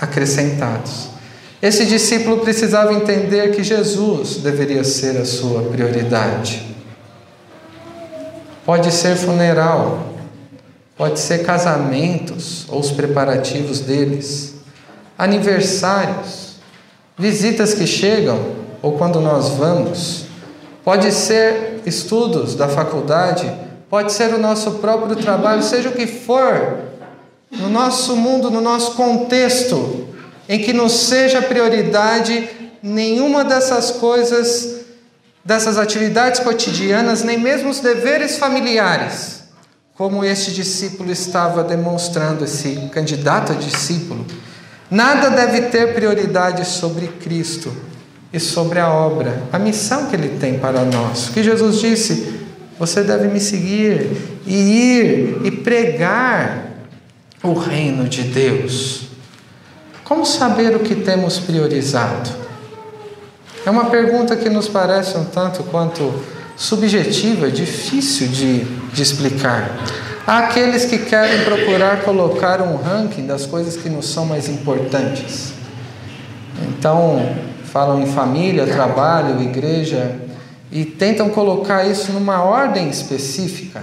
acrescentados. 0.00 1.08
Esse 1.62 1.84
discípulo 1.86 2.38
precisava 2.38 2.92
entender 2.92 3.50
que 3.52 3.62
Jesus 3.62 4.36
deveria 4.36 4.82
ser 4.82 5.16
a 5.18 5.24
sua 5.24 5.62
prioridade. 5.70 6.66
Pode 8.64 8.92
ser 8.92 9.16
funeral, 9.16 10.17
pode 10.98 11.20
ser 11.20 11.44
casamentos 11.44 12.66
ou 12.68 12.80
os 12.80 12.90
preparativos 12.90 13.78
deles, 13.78 14.56
aniversários, 15.16 16.56
visitas 17.16 17.72
que 17.72 17.86
chegam 17.86 18.38
ou 18.82 18.98
quando 18.98 19.20
nós 19.20 19.50
vamos, 19.50 20.24
pode 20.84 21.12
ser 21.12 21.82
estudos 21.86 22.56
da 22.56 22.68
faculdade, 22.68 23.50
pode 23.88 24.12
ser 24.12 24.34
o 24.34 24.38
nosso 24.38 24.72
próprio 24.72 25.14
trabalho, 25.14 25.62
seja 25.62 25.88
o 25.88 25.92
que 25.92 26.06
for, 26.06 26.78
no 27.50 27.68
nosso 27.68 28.16
mundo, 28.16 28.50
no 28.50 28.60
nosso 28.60 28.92
contexto, 28.92 30.08
em 30.48 30.58
que 30.58 30.72
não 30.72 30.88
seja 30.88 31.40
prioridade 31.40 32.48
nenhuma 32.82 33.44
dessas 33.44 33.92
coisas, 33.92 34.80
dessas 35.44 35.78
atividades 35.78 36.40
cotidianas, 36.40 37.22
nem 37.22 37.38
mesmo 37.38 37.70
os 37.70 37.80
deveres 37.80 38.36
familiares, 38.36 39.37
como 39.98 40.24
este 40.24 40.52
discípulo 40.52 41.10
estava 41.10 41.64
demonstrando, 41.64 42.44
esse 42.44 42.88
candidato 42.92 43.50
a 43.50 43.56
discípulo. 43.56 44.24
Nada 44.88 45.28
deve 45.28 45.62
ter 45.62 45.92
prioridade 45.92 46.64
sobre 46.64 47.08
Cristo 47.08 47.72
e 48.32 48.38
sobre 48.38 48.78
a 48.78 48.88
obra, 48.88 49.42
a 49.52 49.58
missão 49.58 50.06
que 50.06 50.14
ele 50.14 50.38
tem 50.38 50.56
para 50.56 50.84
nós. 50.84 51.30
Que 51.30 51.42
Jesus 51.42 51.80
disse: 51.80 52.40
você 52.78 53.02
deve 53.02 53.26
me 53.26 53.40
seguir 53.40 54.08
e 54.46 54.54
ir 54.54 55.40
e 55.44 55.50
pregar 55.50 56.64
o 57.42 57.52
reino 57.52 58.08
de 58.08 58.22
Deus. 58.22 59.08
Como 60.04 60.24
saber 60.24 60.76
o 60.76 60.80
que 60.80 60.94
temos 60.94 61.40
priorizado? 61.40 62.30
É 63.66 63.70
uma 63.70 63.86
pergunta 63.86 64.36
que 64.36 64.48
nos 64.48 64.68
parece 64.68 65.18
um 65.18 65.24
tanto 65.24 65.64
quanto 65.64 66.37
subjetiva, 66.58 67.50
difícil 67.50 68.26
de, 68.26 68.64
de 68.64 69.00
explicar. 69.00 69.70
Há 70.26 70.40
aqueles 70.40 70.84
que 70.84 70.98
querem 70.98 71.44
procurar 71.44 72.02
colocar 72.02 72.60
um 72.60 72.76
ranking 72.76 73.26
das 73.26 73.46
coisas 73.46 73.76
que 73.76 73.88
nos 73.88 74.08
são 74.08 74.26
mais 74.26 74.48
importantes. 74.48 75.52
Então, 76.68 77.36
falam 77.64 78.02
em 78.02 78.06
família, 78.06 78.66
trabalho, 78.66 79.40
igreja 79.40 80.16
e 80.70 80.84
tentam 80.84 81.30
colocar 81.30 81.86
isso 81.86 82.12
numa 82.12 82.42
ordem 82.42 82.90
específica. 82.90 83.82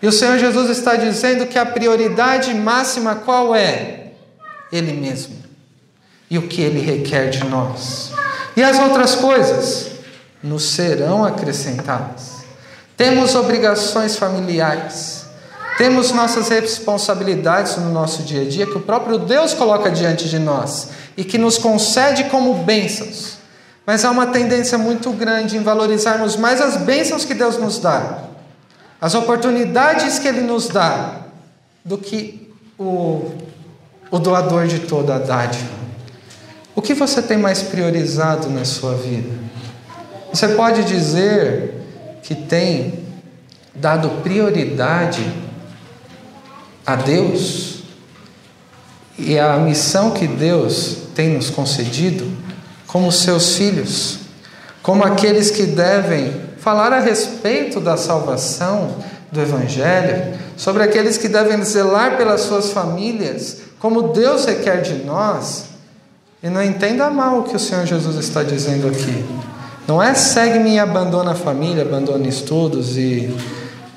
E 0.00 0.06
o 0.06 0.12
Senhor 0.12 0.38
Jesus 0.38 0.70
está 0.70 0.94
dizendo 0.94 1.46
que 1.46 1.58
a 1.58 1.66
prioridade 1.66 2.54
máxima 2.54 3.16
qual 3.16 3.54
é? 3.54 4.12
Ele 4.72 4.92
mesmo. 4.92 5.36
E 6.30 6.38
o 6.38 6.42
que 6.42 6.62
ele 6.62 6.80
requer 6.80 7.28
de 7.28 7.44
nós. 7.44 8.12
E 8.56 8.62
as 8.62 8.78
outras 8.78 9.16
coisas 9.16 9.91
nos 10.42 10.70
serão 10.70 11.24
acrescentadas. 11.24 12.42
Temos 12.96 13.34
obrigações 13.34 14.16
familiares. 14.16 15.26
Temos 15.78 16.12
nossas 16.12 16.48
responsabilidades 16.48 17.76
no 17.76 17.90
nosso 17.90 18.22
dia 18.22 18.42
a 18.42 18.48
dia 18.48 18.66
que 18.66 18.76
o 18.76 18.80
próprio 18.80 19.18
Deus 19.18 19.54
coloca 19.54 19.90
diante 19.90 20.28
de 20.28 20.38
nós 20.38 20.88
e 21.16 21.24
que 21.24 21.38
nos 21.38 21.58
concede 21.58 22.24
como 22.24 22.62
bênçãos. 22.64 23.38
Mas 23.86 24.04
há 24.04 24.10
uma 24.10 24.26
tendência 24.26 24.76
muito 24.76 25.10
grande 25.12 25.56
em 25.56 25.62
valorizarmos 25.62 26.36
mais 26.36 26.60
as 26.60 26.76
bênçãos 26.76 27.24
que 27.24 27.34
Deus 27.34 27.56
nos 27.56 27.78
dá 27.78 28.30
as 29.02 29.16
oportunidades 29.16 30.20
que 30.20 30.28
Ele 30.28 30.42
nos 30.42 30.68
dá, 30.68 31.22
do 31.84 31.98
que 31.98 32.48
o, 32.78 33.32
o 34.12 34.18
doador 34.20 34.68
de 34.68 34.78
toda 34.78 35.16
a 35.16 35.18
dádiva. 35.18 35.72
O 36.72 36.80
que 36.80 36.94
você 36.94 37.20
tem 37.20 37.36
mais 37.36 37.64
priorizado 37.64 38.48
na 38.48 38.64
sua 38.64 38.94
vida? 38.94 39.28
Você 40.32 40.48
pode 40.48 40.84
dizer 40.84 41.74
que 42.22 42.34
tem 42.34 43.04
dado 43.74 44.22
prioridade 44.22 45.30
a 46.86 46.96
Deus 46.96 47.82
e 49.18 49.38
a 49.38 49.58
missão 49.58 50.12
que 50.12 50.26
Deus 50.26 50.96
tem 51.14 51.34
nos 51.34 51.50
concedido 51.50 52.26
como 52.86 53.12
seus 53.12 53.56
filhos, 53.56 54.20
como 54.82 55.04
aqueles 55.04 55.50
que 55.50 55.64
devem 55.64 56.40
falar 56.58 56.94
a 56.94 57.00
respeito 57.00 57.78
da 57.78 57.98
salvação 57.98 58.96
do 59.30 59.40
Evangelho, 59.40 60.34
sobre 60.56 60.82
aqueles 60.82 61.18
que 61.18 61.28
devem 61.28 61.62
zelar 61.62 62.16
pelas 62.16 62.40
suas 62.42 62.70
famílias, 62.70 63.58
como 63.78 64.14
Deus 64.14 64.46
requer 64.46 64.80
de 64.80 65.04
nós. 65.04 65.64
E 66.42 66.48
não 66.48 66.62
entenda 66.62 67.10
mal 67.10 67.40
o 67.40 67.42
que 67.44 67.54
o 67.54 67.58
Senhor 67.58 67.84
Jesus 67.84 68.16
está 68.16 68.42
dizendo 68.42 68.88
aqui. 68.88 69.24
Não 69.86 70.02
é 70.02 70.14
segue-me 70.14 70.74
e 70.74 70.78
abandona 70.78 71.32
a 71.32 71.34
família, 71.34 71.82
abandona 71.82 72.26
estudos 72.28 72.96
e. 72.96 73.34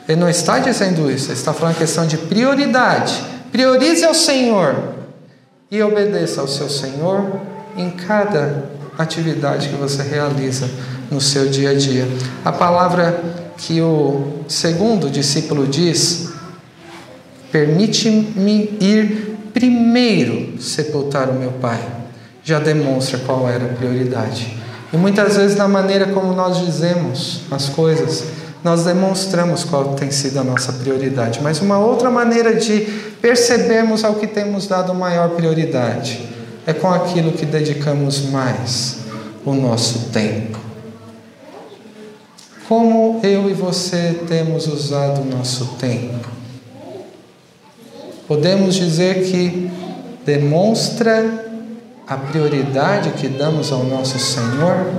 Ele 0.08 0.20
não 0.20 0.30
está 0.30 0.60
dizendo 0.60 1.10
isso, 1.10 1.28
ele 1.28 1.34
está 1.38 1.52
falando 1.52 1.78
questão 1.78 2.06
de 2.06 2.18
prioridade. 2.18 3.24
Priorize 3.52 4.04
ao 4.04 4.14
Senhor 4.14 4.76
e 5.72 5.82
obedeça 5.82 6.42
ao 6.42 6.48
seu 6.48 6.70
Senhor 6.70 7.40
em 7.76 7.90
cada 7.90 8.66
atividade 8.98 9.70
que 9.70 9.76
você 9.76 10.04
realiza 10.04 10.70
no 11.10 11.20
seu 11.20 11.48
dia 11.48 11.72
a 11.72 11.74
dia. 11.74 12.08
A 12.44 12.52
palavra 12.52 13.20
que 13.58 13.82
o 13.82 14.44
segundo 14.48 15.10
discípulo 15.10 15.66
diz: 15.66 16.30
Permite-me 17.52 18.78
ir 18.80 19.38
primeiro 19.54 20.62
sepultar 20.62 21.30
o 21.30 21.34
meu 21.34 21.52
pai. 21.54 21.80
Já 22.44 22.60
demonstra 22.60 23.20
qual 23.20 23.50
era 23.50 23.66
a 23.66 23.70
prioridade. 23.70 24.65
E 24.96 24.98
muitas 24.98 25.36
vezes, 25.36 25.58
na 25.58 25.68
maneira 25.68 26.06
como 26.14 26.32
nós 26.32 26.66
dizemos 26.66 27.42
as 27.52 27.68
coisas, 27.68 28.24
nós 28.64 28.86
demonstramos 28.86 29.66
qual 29.66 29.94
tem 29.94 30.10
sido 30.10 30.40
a 30.40 30.44
nossa 30.44 30.72
prioridade. 30.72 31.42
Mas 31.44 31.60
uma 31.60 31.78
outra 31.78 32.10
maneira 32.10 32.56
de 32.56 32.80
percebermos 33.22 34.06
ao 34.06 34.16
que 34.16 34.26
temos 34.26 34.68
dado 34.68 34.96
maior 34.96 35.32
prioridade 35.32 36.26
é 36.66 36.72
com 36.72 36.88
aquilo 36.88 37.34
que 37.34 37.46
dedicamos 37.46 38.22
mais 38.30 39.00
o 39.46 39.54
nosso 39.54 40.12
tempo. 40.14 40.58
Como 42.70 43.20
eu 43.22 43.50
e 43.50 43.54
você 43.54 44.22
temos 44.26 44.66
usado 44.66 45.24
o 45.24 45.26
nosso 45.26 45.76
tempo? 45.78 46.26
Podemos 48.30 48.76
dizer 48.76 49.30
que 49.30 49.70
demonstra 50.26 51.45
a 52.08 52.18
prioridade 52.18 53.12
que 53.12 53.28
damos 53.28 53.72
ao 53.72 53.84
nosso 53.84 54.20
Senhor? 54.20 54.94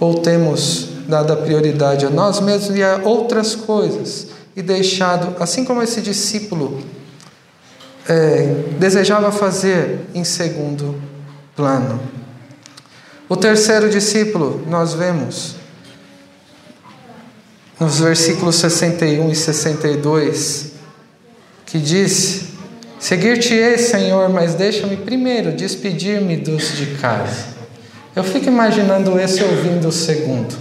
Ou 0.00 0.14
temos 0.20 0.88
dado 1.08 1.32
a 1.32 1.36
prioridade 1.36 2.06
a 2.06 2.10
nós 2.10 2.40
mesmos 2.40 2.76
e 2.76 2.82
a 2.82 3.00
outras 3.04 3.54
coisas 3.54 4.28
e 4.56 4.62
deixado, 4.62 5.40
assim 5.42 5.64
como 5.64 5.82
esse 5.82 6.00
discípulo 6.00 6.82
é, 8.08 8.64
desejava 8.78 9.30
fazer, 9.30 10.06
em 10.14 10.24
segundo 10.24 11.00
plano? 11.54 12.00
O 13.28 13.36
terceiro 13.36 13.88
discípulo, 13.88 14.62
nós 14.68 14.94
vemos 14.94 15.56
nos 17.80 17.98
versículos 18.00 18.56
61 18.56 19.30
e 19.30 19.34
62, 19.34 20.72
que 21.66 21.78
diz: 21.78 22.43
Seguir-te-ei, 23.04 23.76
Senhor, 23.76 24.30
mas 24.30 24.54
deixa-me 24.54 24.96
primeiro 24.96 25.52
despedir-me 25.52 26.38
dos 26.38 26.74
de 26.74 26.86
casa. 26.94 27.48
Eu 28.16 28.24
fico 28.24 28.46
imaginando 28.46 29.20
esse 29.20 29.44
ouvindo 29.44 29.88
o 29.88 29.92
segundo 29.92 30.56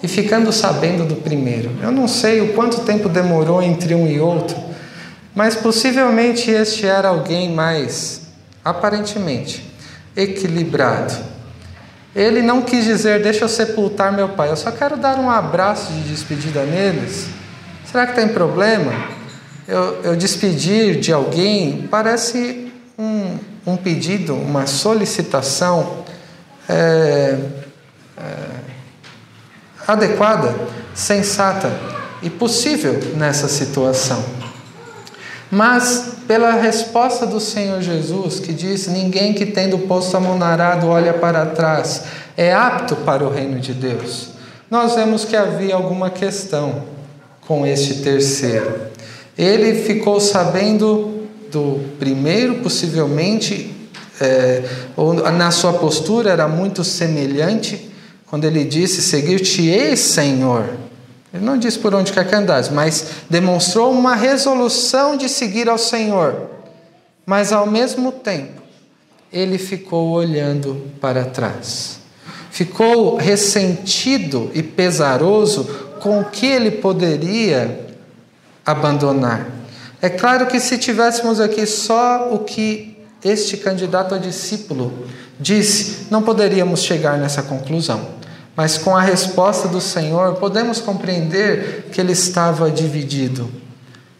e 0.00 0.06
ficando 0.06 0.52
sabendo 0.52 1.04
do 1.04 1.16
primeiro. 1.16 1.72
Eu 1.82 1.90
não 1.90 2.06
sei 2.06 2.40
o 2.40 2.52
quanto 2.52 2.82
tempo 2.82 3.08
demorou 3.08 3.60
entre 3.60 3.96
um 3.96 4.06
e 4.06 4.20
outro, 4.20 4.56
mas 5.34 5.56
possivelmente 5.56 6.52
este 6.52 6.86
era 6.86 7.08
alguém 7.08 7.50
mais, 7.50 8.28
aparentemente, 8.64 9.68
equilibrado. 10.16 11.14
Ele 12.14 12.42
não 12.42 12.62
quis 12.62 12.84
dizer, 12.84 13.20
deixa 13.20 13.44
eu 13.44 13.48
sepultar 13.48 14.12
meu 14.12 14.28
pai, 14.28 14.50
eu 14.50 14.56
só 14.56 14.70
quero 14.70 14.96
dar 14.96 15.18
um 15.18 15.28
abraço 15.28 15.92
de 15.94 16.02
despedida 16.02 16.64
neles. 16.64 17.26
Será 17.90 18.06
que 18.06 18.14
tem 18.14 18.28
problema? 18.28 19.23
Eu, 19.66 20.02
eu 20.02 20.16
despedir 20.16 21.00
de 21.00 21.12
alguém 21.12 21.88
parece 21.90 22.70
um, 22.98 23.38
um 23.66 23.76
pedido, 23.76 24.34
uma 24.34 24.66
solicitação 24.66 26.04
é, 26.68 27.38
é, 28.18 28.34
adequada, 29.86 30.54
sensata 30.94 31.70
e 32.22 32.28
possível 32.28 32.98
nessa 33.16 33.48
situação. 33.48 34.22
Mas 35.50 36.14
pela 36.26 36.52
resposta 36.52 37.26
do 37.26 37.40
Senhor 37.40 37.80
Jesus, 37.80 38.40
que 38.40 38.52
diz: 38.52 38.86
Ninguém 38.88 39.32
que 39.32 39.46
tendo 39.46 39.78
posto 39.78 40.16
a 40.16 40.20
mão 40.20 40.36
na 40.36 40.46
arado 40.46 40.88
olha 40.88 41.14
para 41.14 41.46
trás, 41.46 42.04
é 42.36 42.52
apto 42.52 42.96
para 42.96 43.24
o 43.24 43.30
reino 43.30 43.60
de 43.60 43.72
Deus. 43.72 44.30
Nós 44.70 44.94
vemos 44.94 45.24
que 45.24 45.36
havia 45.36 45.74
alguma 45.74 46.10
questão 46.10 46.82
com 47.46 47.66
este 47.66 48.02
terceiro. 48.02 48.93
Ele 49.36 49.74
ficou 49.82 50.20
sabendo 50.20 51.26
do 51.50 51.80
primeiro, 51.98 52.56
possivelmente, 52.56 53.74
é, 54.20 54.62
ou 54.96 55.14
na 55.14 55.50
sua 55.50 55.72
postura 55.72 56.30
era 56.30 56.46
muito 56.46 56.84
semelhante, 56.84 57.90
quando 58.26 58.44
ele 58.44 58.64
disse: 58.64 59.02
Seguir-te-ei, 59.02 59.96
Senhor. 59.96 60.68
Ele 61.32 61.44
não 61.44 61.58
disse 61.58 61.78
por 61.78 61.92
onde 61.94 62.12
quer 62.12 62.28
que 62.28 62.34
andasse, 62.34 62.72
mas 62.72 63.06
demonstrou 63.28 63.90
uma 63.90 64.14
resolução 64.14 65.16
de 65.16 65.28
seguir 65.28 65.68
ao 65.68 65.78
Senhor. 65.78 66.50
Mas 67.26 67.52
ao 67.52 67.66
mesmo 67.66 68.12
tempo, 68.12 68.62
ele 69.32 69.58
ficou 69.58 70.10
olhando 70.10 70.80
para 71.00 71.24
trás. 71.24 71.98
Ficou 72.52 73.16
ressentido 73.16 74.48
e 74.54 74.62
pesaroso 74.62 75.64
com 76.00 76.20
o 76.20 76.24
que 76.26 76.46
ele 76.46 76.70
poderia 76.70 77.84
abandonar. 78.64 79.46
É 80.00 80.08
claro 80.08 80.46
que 80.46 80.60
se 80.60 80.76
tivéssemos 80.78 81.40
aqui 81.40 81.66
só 81.66 82.28
o 82.32 82.40
que 82.40 82.98
este 83.24 83.56
candidato 83.56 84.14
a 84.14 84.18
discípulo 84.18 85.06
disse, 85.40 86.06
não 86.10 86.22
poderíamos 86.22 86.82
chegar 86.82 87.18
nessa 87.18 87.42
conclusão. 87.42 88.06
Mas 88.56 88.78
com 88.78 88.96
a 88.96 89.02
resposta 89.02 89.66
do 89.66 89.80
Senhor, 89.80 90.34
podemos 90.34 90.78
compreender 90.80 91.88
que 91.90 92.00
ele 92.00 92.12
estava 92.12 92.70
dividido, 92.70 93.50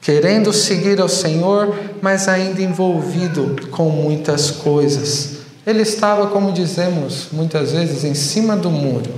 querendo 0.00 0.52
seguir 0.52 1.00
ao 1.00 1.09
Senhor, 1.09 1.78
mas 2.02 2.26
ainda 2.26 2.61
envolvido 2.61 3.68
com 3.70 3.90
muitas 3.90 4.50
coisas. 4.50 5.35
Ele 5.66 5.83
estava, 5.83 6.26
como 6.28 6.50
dizemos 6.50 7.28
muitas 7.30 7.72
vezes, 7.72 8.04
em 8.04 8.14
cima 8.14 8.57
do 8.57 8.70
muro, 8.70 9.12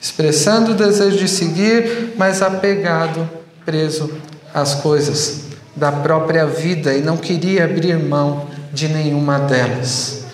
expressando 0.00 0.72
o 0.72 0.74
desejo 0.74 1.18
de 1.18 1.28
seguir, 1.28 2.14
mas 2.16 2.42
apegado, 2.42 3.28
preso 3.64 4.10
às 4.52 4.74
coisas 4.74 5.42
da 5.74 5.92
própria 5.92 6.46
vida 6.46 6.94
e 6.94 7.02
não 7.02 7.16
queria 7.16 7.64
abrir 7.64 7.98
mão 7.98 8.46
de 8.72 8.88
nenhuma 8.88 9.38
delas. 9.38 10.24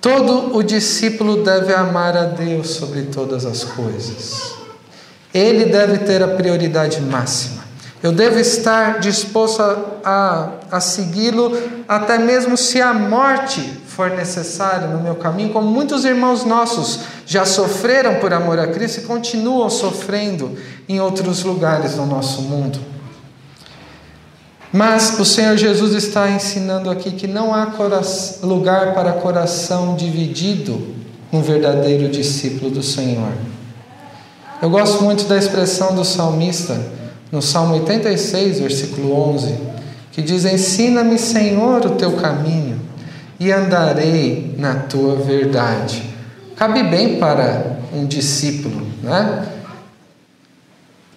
Todo 0.00 0.54
o 0.56 0.62
discípulo 0.62 1.42
deve 1.42 1.72
amar 1.72 2.16
a 2.16 2.24
Deus 2.24 2.70
sobre 2.70 3.02
todas 3.02 3.46
as 3.46 3.64
coisas. 3.64 4.52
Ele 5.32 5.64
deve 5.64 5.98
ter 5.98 6.22
a 6.22 6.28
prioridade 6.28 7.00
máxima. 7.00 7.64
Eu 8.02 8.12
devo 8.12 8.38
estar 8.38 9.00
disposto 9.00 9.62
a, 9.62 9.78
a, 10.04 10.76
a 10.76 10.80
segui-lo, 10.80 11.58
até 11.88 12.18
mesmo 12.18 12.54
se 12.54 12.80
a 12.80 12.92
morte 12.92 13.62
for 13.86 14.10
necessária 14.10 14.88
no 14.88 15.02
meu 15.02 15.14
caminho, 15.14 15.54
como 15.54 15.66
muitos 15.66 16.04
irmãos 16.04 16.44
nossos 16.44 17.00
já 17.24 17.46
sofreram 17.46 18.16
por 18.16 18.32
amor 18.32 18.58
a 18.58 18.66
Cristo 18.66 19.00
e 19.00 19.04
continuam 19.04 19.70
sofrendo 19.70 20.54
em 20.86 21.00
outros 21.00 21.42
lugares 21.44 21.94
do 21.94 22.04
nosso 22.04 22.42
mundo. 22.42 22.78
Mas 24.74 25.20
o 25.20 25.24
Senhor 25.24 25.56
Jesus 25.56 25.94
está 25.94 26.28
ensinando 26.28 26.90
aqui 26.90 27.12
que 27.12 27.28
não 27.28 27.54
há 27.54 27.72
lugar 28.42 28.92
para 28.92 29.12
coração 29.12 29.94
dividido 29.94 30.96
no 31.30 31.40
verdadeiro 31.40 32.08
discípulo 32.08 32.72
do 32.72 32.82
Senhor. 32.82 33.30
Eu 34.60 34.68
gosto 34.68 35.04
muito 35.04 35.26
da 35.26 35.38
expressão 35.38 35.94
do 35.94 36.04
salmista 36.04 36.76
no 37.30 37.40
Salmo 37.40 37.74
86, 37.74 38.58
versículo 38.58 39.12
11, 39.12 39.54
que 40.10 40.20
diz: 40.20 40.44
Ensina-me, 40.44 41.20
Senhor, 41.20 41.86
o 41.86 41.90
teu 41.90 42.14
caminho 42.14 42.80
e 43.38 43.52
andarei 43.52 44.56
na 44.58 44.74
tua 44.74 45.14
verdade. 45.14 46.02
Cabe 46.56 46.82
bem 46.82 47.20
para 47.20 47.78
um 47.94 48.04
discípulo, 48.06 48.84
né? 49.04 49.53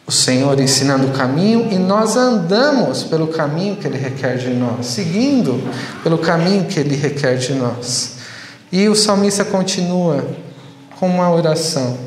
O 0.08 0.12
Senhor 0.12 0.58
ensinando 0.58 1.08
o 1.08 1.12
caminho 1.12 1.68
e 1.70 1.78
nós 1.78 2.16
andamos 2.16 3.04
pelo 3.04 3.28
caminho 3.28 3.76
que 3.76 3.86
Ele 3.86 3.98
requer 3.98 4.38
de 4.38 4.52
nós, 4.52 4.86
seguindo 4.86 5.62
pelo 6.02 6.18
caminho 6.18 6.64
que 6.64 6.80
Ele 6.80 6.96
requer 6.96 7.36
de 7.36 7.54
nós. 7.54 8.16
E 8.72 8.88
o 8.88 8.96
salmista 8.96 9.44
continua 9.44 10.26
com 10.98 11.10
uma 11.10 11.30
oração: 11.30 11.98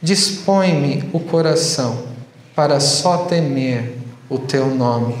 Dispõe-me 0.00 1.10
o 1.12 1.18
coração 1.18 2.04
para 2.54 2.78
só 2.78 3.24
temer 3.24 3.98
o 4.30 4.38
Teu 4.38 4.68
nome. 4.72 5.16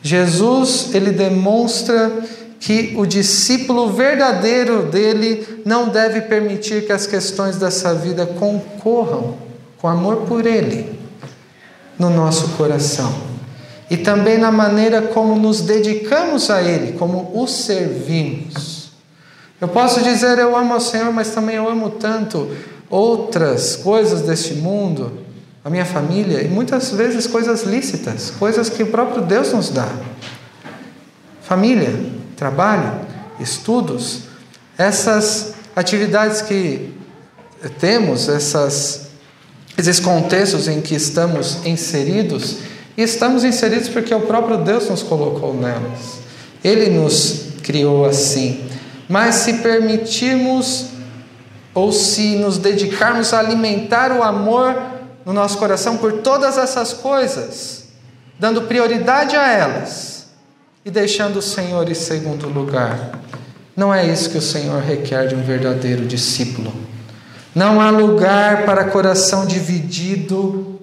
Jesus, 0.00 0.94
ele 0.94 1.10
demonstra 1.10 2.12
que 2.58 2.94
o 2.96 3.04
discípulo 3.04 3.92
verdadeiro 3.92 4.84
dele 4.84 5.60
não 5.66 5.88
deve 5.88 6.22
permitir 6.22 6.86
que 6.86 6.92
as 6.92 7.06
questões 7.06 7.56
dessa 7.56 7.92
vida 7.92 8.24
concorram 8.24 9.34
com 9.76 9.88
amor 9.88 10.22
por 10.28 10.46
Ele 10.46 11.05
no 11.98 12.10
nosso 12.10 12.48
coração 12.50 13.36
e 13.90 13.96
também 13.96 14.36
na 14.36 14.50
maneira 14.50 15.00
como 15.02 15.36
nos 15.36 15.60
dedicamos 15.60 16.50
a 16.50 16.60
Ele, 16.60 16.92
como 16.98 17.30
o 17.34 17.46
servimos. 17.46 18.90
Eu 19.60 19.68
posso 19.68 20.02
dizer 20.02 20.38
eu 20.38 20.56
amo 20.56 20.74
ao 20.74 20.80
Senhor, 20.80 21.12
mas 21.12 21.30
também 21.30 21.56
eu 21.56 21.68
amo 21.68 21.90
tanto 21.90 22.50
outras 22.90 23.76
coisas 23.76 24.22
deste 24.22 24.54
mundo, 24.54 25.20
a 25.64 25.70
minha 25.70 25.84
família 25.84 26.42
e 26.42 26.48
muitas 26.48 26.90
vezes 26.90 27.26
coisas 27.26 27.62
lícitas, 27.62 28.32
coisas 28.38 28.68
que 28.68 28.82
o 28.82 28.86
próprio 28.88 29.22
Deus 29.22 29.52
nos 29.52 29.70
dá. 29.70 29.88
Família, 31.42 31.94
trabalho, 32.36 33.00
estudos, 33.38 34.22
essas 34.76 35.54
atividades 35.74 36.42
que 36.42 36.92
temos, 37.78 38.28
essas 38.28 39.05
esses 39.76 40.00
contextos 40.00 40.68
em 40.68 40.80
que 40.80 40.94
estamos 40.94 41.64
inseridos, 41.66 42.58
e 42.96 43.02
estamos 43.02 43.44
inseridos 43.44 43.88
porque 43.88 44.14
o 44.14 44.22
próprio 44.22 44.58
Deus 44.58 44.88
nos 44.88 45.02
colocou 45.02 45.52
nelas. 45.52 46.20
Ele 46.64 46.88
nos 46.88 47.48
criou 47.62 48.06
assim. 48.06 48.64
Mas 49.08 49.36
se 49.36 49.54
permitirmos 49.54 50.86
ou 51.74 51.92
se 51.92 52.36
nos 52.36 52.56
dedicarmos 52.56 53.34
a 53.34 53.38
alimentar 53.38 54.10
o 54.12 54.22
amor 54.22 54.74
no 55.26 55.32
nosso 55.32 55.58
coração 55.58 55.98
por 55.98 56.22
todas 56.22 56.56
essas 56.56 56.94
coisas, 56.94 57.84
dando 58.38 58.62
prioridade 58.62 59.36
a 59.36 59.50
elas 59.50 60.28
e 60.84 60.90
deixando 60.90 61.36
o 61.36 61.42
Senhor 61.42 61.88
em 61.90 61.94
segundo 61.94 62.48
lugar, 62.48 63.20
não 63.76 63.92
é 63.92 64.06
isso 64.06 64.30
que 64.30 64.38
o 64.38 64.42
Senhor 64.42 64.80
requer 64.80 65.26
de 65.26 65.34
um 65.34 65.42
verdadeiro 65.42 66.06
discípulo. 66.06 66.72
Não 67.56 67.80
há 67.80 67.88
lugar 67.88 68.66
para 68.66 68.84
coração 68.84 69.46
dividido 69.46 70.78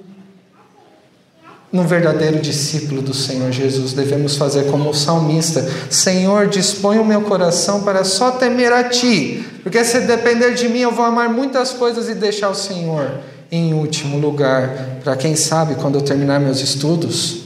no 1.71 1.83
verdadeiro 1.83 2.39
discípulo 2.39 2.99
do 2.99 3.13
Senhor 3.13 3.51
Jesus. 3.51 3.93
Devemos 3.93 4.37
fazer 4.37 4.71
como 4.71 4.89
o 4.89 4.93
salmista: 4.93 5.63
Senhor, 5.87 6.47
dispõe 6.47 6.97
o 6.97 7.05
meu 7.05 7.21
coração 7.21 7.83
para 7.83 8.03
só 8.03 8.31
temer 8.31 8.73
a 8.73 8.85
Ti, 8.85 9.45
porque 9.61 9.85
se 9.85 9.99
depender 9.99 10.55
de 10.55 10.67
mim, 10.67 10.79
eu 10.79 10.91
vou 10.91 11.05
amar 11.05 11.29
muitas 11.29 11.73
coisas 11.73 12.09
e 12.09 12.15
deixar 12.15 12.49
o 12.49 12.55
Senhor 12.55 13.19
em 13.51 13.75
último 13.75 14.17
lugar. 14.17 14.97
Para 15.03 15.15
quem 15.15 15.35
sabe, 15.35 15.75
quando 15.75 15.99
eu 15.99 16.01
terminar 16.01 16.39
meus 16.39 16.59
estudos, 16.59 17.43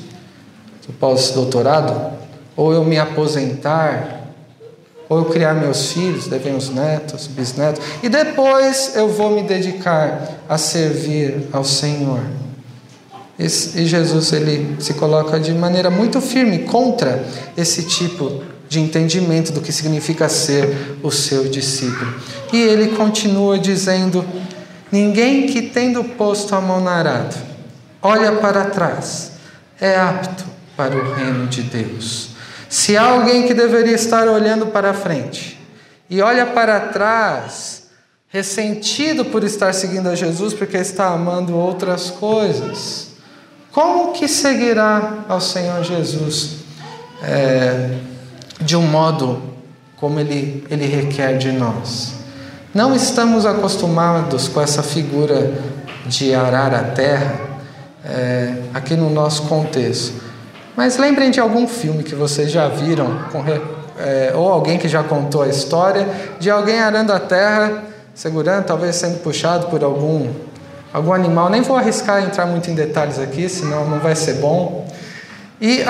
do 0.87 0.93
pós-doutorado, 0.93 2.13
ou 2.55 2.71
eu 2.71 2.85
me 2.85 2.97
aposentar, 2.97 4.16
ou 5.09 5.19
eu 5.19 5.25
criar 5.25 5.53
meus 5.53 5.91
filhos, 5.91 6.27
devem 6.27 6.55
os 6.55 6.69
netos, 6.69 7.27
bisnetos, 7.27 7.81
e 8.03 8.09
depois 8.09 8.93
eu 8.95 9.07
vou 9.07 9.31
me 9.31 9.43
dedicar 9.43 10.39
a 10.47 10.57
servir 10.57 11.47
ao 11.51 11.63
Senhor. 11.63 12.21
E 13.39 13.85
Jesus 13.85 14.33
ele 14.33 14.77
se 14.79 14.95
coloca 14.95 15.39
de 15.39 15.53
maneira 15.53 15.91
muito 15.91 16.19
firme 16.19 16.59
contra 16.59 17.23
esse 17.55 17.83
tipo 17.83 18.43
de 18.67 18.79
entendimento 18.79 19.51
do 19.51 19.61
que 19.61 19.71
significa 19.71 20.27
ser 20.27 20.97
o 21.03 21.11
seu 21.11 21.47
discípulo. 21.47 22.13
E 22.51 22.57
ele 22.59 22.95
continua 22.95 23.59
dizendo: 23.59 24.25
Ninguém 24.91 25.45
que 25.47 25.61
tendo 25.61 26.03
posto 26.03 26.55
a 26.55 26.61
mão 26.61 26.81
no 26.81 26.89
arado, 26.89 27.35
olha 28.01 28.33
para 28.33 28.65
trás, 28.65 29.33
é 29.79 29.95
apto 29.95 30.45
para 30.75 30.95
o 30.95 31.13
reino 31.13 31.45
de 31.47 31.61
Deus. 31.61 32.36
Se 32.69 32.97
há 32.97 33.03
alguém 33.03 33.47
que 33.47 33.53
deveria 33.53 33.95
estar 33.95 34.27
olhando 34.27 34.67
para 34.67 34.93
frente 34.93 35.59
e 36.09 36.21
olha 36.21 36.45
para 36.45 36.79
trás, 36.79 37.87
ressentido 38.27 39.25
por 39.25 39.43
estar 39.43 39.73
seguindo 39.73 40.07
a 40.07 40.15
Jesus 40.15 40.53
porque 40.53 40.77
está 40.77 41.07
amando 41.07 41.55
outras 41.55 42.09
coisas, 42.09 43.09
como 43.71 44.11
que 44.13 44.27
seguirá 44.27 45.25
ao 45.27 45.39
Senhor 45.39 45.83
Jesus? 45.83 46.57
É, 47.23 47.97
de 48.59 48.75
um 48.75 48.81
modo 48.81 49.41
como 49.97 50.19
ele, 50.19 50.65
ele 50.69 50.85
requer 50.85 51.37
de 51.37 51.51
nós. 51.51 52.13
Não 52.73 52.95
estamos 52.95 53.45
acostumados 53.45 54.47
com 54.47 54.61
essa 54.61 54.83
figura 54.83 55.53
de 56.05 56.33
arar 56.33 56.73
a 56.73 56.83
terra 56.83 57.39
é, 58.05 58.55
aqui 58.73 58.95
no 58.95 59.09
nosso 59.09 59.43
contexto. 59.43 60.26
Mas 60.77 60.95
lembrem 60.95 61.31
de 61.31 61.39
algum 61.39 61.67
filme 61.67 62.03
que 62.03 62.13
vocês 62.13 62.51
já 62.51 62.67
viram, 62.67 63.07
com, 63.31 63.43
é, 63.99 64.31
ou 64.35 64.47
alguém 64.47 64.77
que 64.77 64.87
já 64.87 65.03
contou 65.03 65.41
a 65.41 65.47
história, 65.47 66.07
de 66.39 66.51
alguém 66.51 66.79
arando 66.79 67.11
a 67.11 67.19
terra, 67.19 67.83
segurando, 68.13 68.65
talvez 68.65 68.95
sendo 68.95 69.17
puxado 69.23 69.65
por 69.69 69.83
algum, 69.83 70.31
algum 70.93 71.11
animal. 71.11 71.49
Nem 71.49 71.63
vou 71.63 71.75
arriscar 71.75 72.23
entrar 72.23 72.45
muito 72.45 72.69
em 72.69 72.75
detalhes 72.75 73.17
aqui, 73.17 73.49
senão 73.49 73.89
não 73.89 73.97
vai 73.97 74.15
ser 74.15 74.35
bom. 74.35 74.87
E 75.59 75.83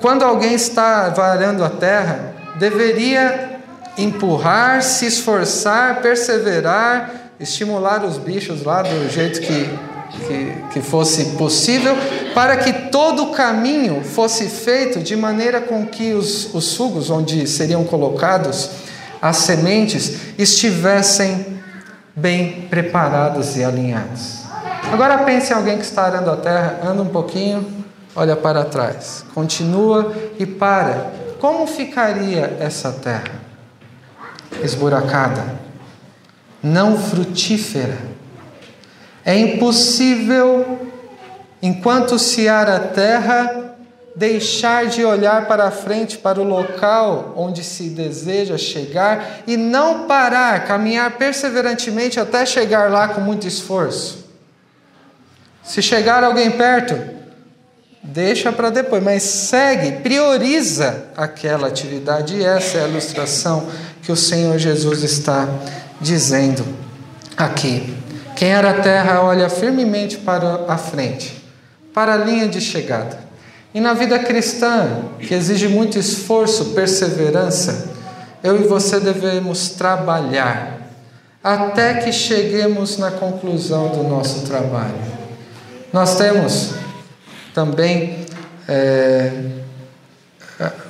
quando 0.00 0.22
alguém 0.22 0.54
está 0.54 1.10
varando 1.10 1.62
a 1.62 1.68
terra, 1.68 2.32
deveria 2.58 3.60
empurrar, 3.98 4.82
se 4.82 5.04
esforçar, 5.04 6.00
perseverar, 6.00 7.10
estimular 7.38 8.02
os 8.02 8.16
bichos 8.16 8.64
lá 8.64 8.80
do 8.80 9.10
jeito 9.10 9.42
que, 9.42 9.68
que, 10.26 10.54
que 10.72 10.80
fosse 10.80 11.36
possível, 11.36 11.96
para 12.34 12.56
que 12.56 12.72
todo 12.90 13.24
o 13.24 13.30
caminho 13.32 14.02
fosse 14.02 14.48
feito 14.48 15.00
de 15.00 15.16
maneira 15.16 15.60
com 15.60 15.86
que 15.86 16.12
os, 16.12 16.54
os 16.54 16.64
sugos 16.64 17.10
onde 17.10 17.46
seriam 17.46 17.84
colocados 17.84 18.70
as 19.20 19.36
sementes 19.36 20.34
estivessem 20.36 21.58
bem 22.14 22.66
preparados 22.68 23.56
e 23.56 23.62
alinhados. 23.62 24.42
Agora 24.92 25.18
pense 25.18 25.52
em 25.52 25.56
alguém 25.56 25.78
que 25.78 25.84
está 25.84 26.02
arando 26.02 26.30
a 26.30 26.36
terra, 26.36 26.80
anda 26.84 27.02
um 27.02 27.08
pouquinho, 27.08 27.84
olha 28.16 28.34
para 28.34 28.64
trás, 28.64 29.24
continua 29.32 30.12
e 30.38 30.44
para. 30.44 31.12
Como 31.38 31.66
ficaria 31.66 32.56
essa 32.60 32.92
terra? 32.92 33.40
Esburacada, 34.62 35.44
não 36.62 36.98
frutífera. 36.98 38.11
É 39.24 39.38
impossível, 39.38 40.88
enquanto 41.62 42.18
se 42.18 42.48
ara 42.48 42.76
a 42.76 42.80
terra, 42.80 43.76
deixar 44.14 44.86
de 44.86 45.04
olhar 45.04 45.46
para 45.46 45.70
frente, 45.70 46.18
para 46.18 46.40
o 46.40 46.44
local 46.44 47.32
onde 47.36 47.64
se 47.64 47.88
deseja 47.88 48.58
chegar 48.58 49.42
e 49.46 49.56
não 49.56 50.06
parar, 50.06 50.66
caminhar 50.66 51.12
perseverantemente 51.12 52.20
até 52.20 52.44
chegar 52.44 52.90
lá 52.90 53.08
com 53.08 53.20
muito 53.20 53.46
esforço. 53.46 54.26
Se 55.62 55.80
chegar 55.80 56.24
alguém 56.24 56.50
perto, 56.50 56.98
deixa 58.02 58.52
para 58.52 58.68
depois, 58.68 59.02
mas 59.02 59.22
segue, 59.22 60.02
prioriza 60.02 61.06
aquela 61.16 61.68
atividade, 61.68 62.36
e 62.36 62.44
essa 62.44 62.78
é 62.78 62.84
a 62.84 62.88
ilustração 62.88 63.68
que 64.02 64.10
o 64.10 64.16
Senhor 64.16 64.58
Jesus 64.58 65.02
está 65.04 65.48
dizendo 66.00 66.66
aqui. 67.36 67.96
Quem 68.42 68.50
era 68.50 68.70
a 68.70 68.80
terra 68.80 69.22
olha 69.22 69.48
firmemente 69.48 70.16
para 70.16 70.64
a 70.66 70.76
frente, 70.76 71.44
para 71.94 72.14
a 72.14 72.16
linha 72.16 72.48
de 72.48 72.60
chegada. 72.60 73.16
E 73.72 73.80
na 73.80 73.94
vida 73.94 74.18
cristã, 74.18 75.04
que 75.20 75.32
exige 75.32 75.68
muito 75.68 75.96
esforço, 75.96 76.74
perseverança, 76.74 77.88
eu 78.42 78.60
e 78.60 78.66
você 78.66 78.98
devemos 78.98 79.68
trabalhar 79.68 80.90
até 81.40 82.00
que 82.02 82.10
cheguemos 82.10 82.98
na 82.98 83.12
conclusão 83.12 83.90
do 83.90 84.02
nosso 84.02 84.44
trabalho. 84.44 84.98
Nós 85.92 86.16
temos 86.16 86.74
também 87.54 88.26
é, 88.66 89.40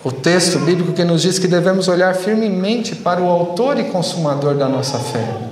o 0.02 0.10
texto 0.10 0.58
bíblico 0.60 0.94
que 0.94 1.04
nos 1.04 1.20
diz 1.20 1.38
que 1.38 1.48
devemos 1.48 1.86
olhar 1.86 2.14
firmemente 2.14 2.96
para 2.96 3.20
o 3.20 3.28
autor 3.28 3.78
e 3.78 3.84
consumador 3.84 4.54
da 4.54 4.70
nossa 4.70 4.98
fé, 4.98 5.51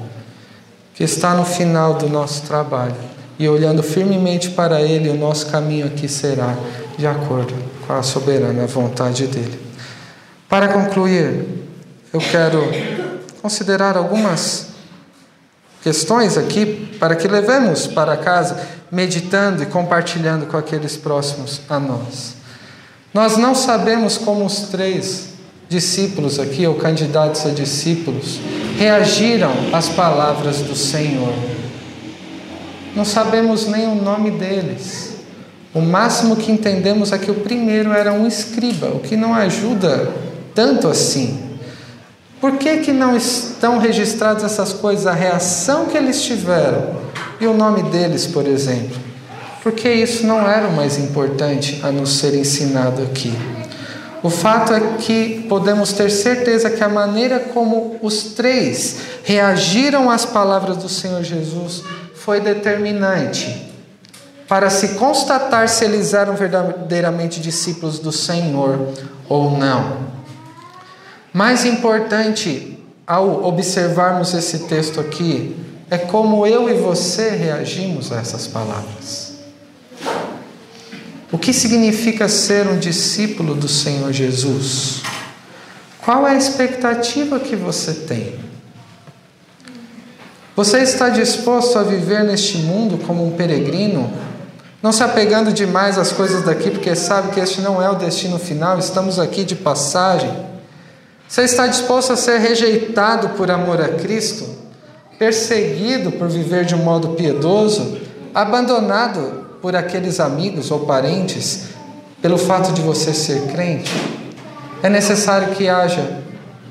que 1.00 1.04
está 1.04 1.32
no 1.32 1.46
final 1.46 1.94
do 1.94 2.10
nosso 2.10 2.42
trabalho. 2.42 2.94
E 3.38 3.48
olhando 3.48 3.82
firmemente 3.82 4.50
para 4.50 4.82
Ele, 4.82 5.08
o 5.08 5.14
nosso 5.14 5.46
caminho 5.46 5.86
aqui 5.86 6.06
será 6.06 6.54
de 6.98 7.06
acordo 7.06 7.54
com 7.86 7.94
a 7.94 8.02
soberana 8.02 8.66
vontade 8.66 9.26
dele. 9.26 9.58
Para 10.46 10.68
concluir, 10.68 11.46
eu 12.12 12.20
quero 12.20 12.70
considerar 13.40 13.96
algumas 13.96 14.66
questões 15.82 16.36
aqui 16.36 16.94
para 17.00 17.16
que 17.16 17.26
levemos 17.26 17.86
para 17.86 18.14
casa, 18.18 18.60
meditando 18.92 19.62
e 19.62 19.66
compartilhando 19.66 20.44
com 20.44 20.58
aqueles 20.58 20.98
próximos 20.98 21.62
a 21.66 21.80
nós. 21.80 22.34
Nós 23.14 23.38
não 23.38 23.54
sabemos 23.54 24.18
como 24.18 24.44
os 24.44 24.68
três 24.68 25.29
discípulos 25.70 26.40
aqui, 26.40 26.66
ou 26.66 26.74
candidatos 26.74 27.46
a 27.46 27.50
discípulos, 27.50 28.40
reagiram 28.76 29.52
às 29.72 29.88
palavras 29.88 30.58
do 30.58 30.74
Senhor. 30.74 31.32
Não 32.94 33.04
sabemos 33.04 33.68
nem 33.68 33.86
o 33.86 33.94
nome 33.94 34.32
deles. 34.32 35.10
O 35.72 35.80
máximo 35.80 36.34
que 36.34 36.50
entendemos 36.50 37.12
é 37.12 37.18
que 37.18 37.30
o 37.30 37.36
primeiro 37.36 37.92
era 37.92 38.12
um 38.12 38.26
escriba, 38.26 38.88
o 38.88 38.98
que 38.98 39.16
não 39.16 39.32
ajuda 39.32 40.12
tanto 40.52 40.88
assim. 40.88 41.38
Por 42.40 42.56
que, 42.56 42.78
que 42.78 42.92
não 42.92 43.16
estão 43.16 43.78
registradas 43.78 44.42
essas 44.42 44.72
coisas, 44.72 45.06
a 45.06 45.12
reação 45.12 45.86
que 45.86 45.96
eles 45.96 46.20
tiveram 46.20 46.96
e 47.40 47.46
o 47.46 47.54
nome 47.54 47.84
deles, 47.84 48.26
por 48.26 48.44
exemplo? 48.44 48.98
Porque 49.62 49.88
isso 49.88 50.26
não 50.26 50.50
era 50.50 50.66
o 50.66 50.72
mais 50.74 50.98
importante 50.98 51.78
a 51.84 51.92
nos 51.92 52.18
ser 52.18 52.34
ensinado 52.34 53.02
aqui. 53.02 53.32
O 54.22 54.28
fato 54.28 54.74
é 54.74 54.80
que 54.98 55.46
podemos 55.48 55.92
ter 55.92 56.10
certeza 56.10 56.70
que 56.70 56.84
a 56.84 56.88
maneira 56.88 57.40
como 57.40 57.96
os 58.02 58.34
três 58.34 58.98
reagiram 59.24 60.10
às 60.10 60.26
palavras 60.26 60.76
do 60.76 60.88
Senhor 60.88 61.22
Jesus 61.22 61.82
foi 62.14 62.40
determinante 62.40 63.70
para 64.46 64.68
se 64.68 64.88
constatar 64.90 65.68
se 65.68 65.84
eles 65.84 66.12
eram 66.12 66.34
verdadeiramente 66.34 67.40
discípulos 67.40 67.98
do 67.98 68.12
Senhor 68.12 68.88
ou 69.28 69.56
não. 69.56 69.98
Mais 71.32 71.64
importante 71.64 72.76
ao 73.06 73.44
observarmos 73.44 74.34
esse 74.34 74.66
texto 74.66 75.00
aqui 75.00 75.56
é 75.88 75.96
como 75.96 76.46
eu 76.46 76.68
e 76.68 76.74
você 76.74 77.30
reagimos 77.30 78.12
a 78.12 78.16
essas 78.16 78.46
palavras. 78.46 79.29
O 81.32 81.38
que 81.38 81.52
significa 81.52 82.28
ser 82.28 82.66
um 82.66 82.78
discípulo 82.78 83.54
do 83.54 83.68
Senhor 83.68 84.12
Jesus? 84.12 85.00
Qual 86.02 86.26
é 86.26 86.32
a 86.32 86.36
expectativa 86.36 87.38
que 87.38 87.54
você 87.54 87.94
tem? 87.94 88.34
Você 90.56 90.78
está 90.78 91.08
disposto 91.08 91.78
a 91.78 91.84
viver 91.84 92.24
neste 92.24 92.58
mundo 92.58 92.98
como 93.06 93.24
um 93.24 93.30
peregrino, 93.30 94.12
não 94.82 94.90
se 94.90 95.04
apegando 95.04 95.52
demais 95.52 95.98
às 95.98 96.10
coisas 96.10 96.42
daqui, 96.42 96.68
porque 96.70 96.96
sabe 96.96 97.30
que 97.30 97.38
este 97.38 97.60
não 97.60 97.80
é 97.80 97.88
o 97.88 97.94
destino 97.94 98.38
final, 98.38 98.78
estamos 98.78 99.20
aqui 99.20 99.44
de 99.44 99.54
passagem? 99.54 100.30
Você 101.28 101.42
está 101.42 101.68
disposto 101.68 102.12
a 102.12 102.16
ser 102.16 102.38
rejeitado 102.40 103.30
por 103.30 103.52
amor 103.52 103.80
a 103.80 103.88
Cristo, 103.88 104.48
perseguido 105.16 106.10
por 106.10 106.28
viver 106.28 106.64
de 106.64 106.74
um 106.74 106.78
modo 106.78 107.10
piedoso, 107.10 107.98
abandonado 108.34 109.49
por 109.60 109.76
aqueles 109.76 110.20
amigos 110.20 110.70
ou 110.70 110.80
parentes 110.80 111.68
pelo 112.22 112.38
fato 112.38 112.72
de 112.72 112.80
você 112.80 113.12
ser 113.12 113.48
crente? 113.48 113.92
É 114.82 114.88
necessário 114.88 115.54
que 115.54 115.68
haja, 115.68 116.22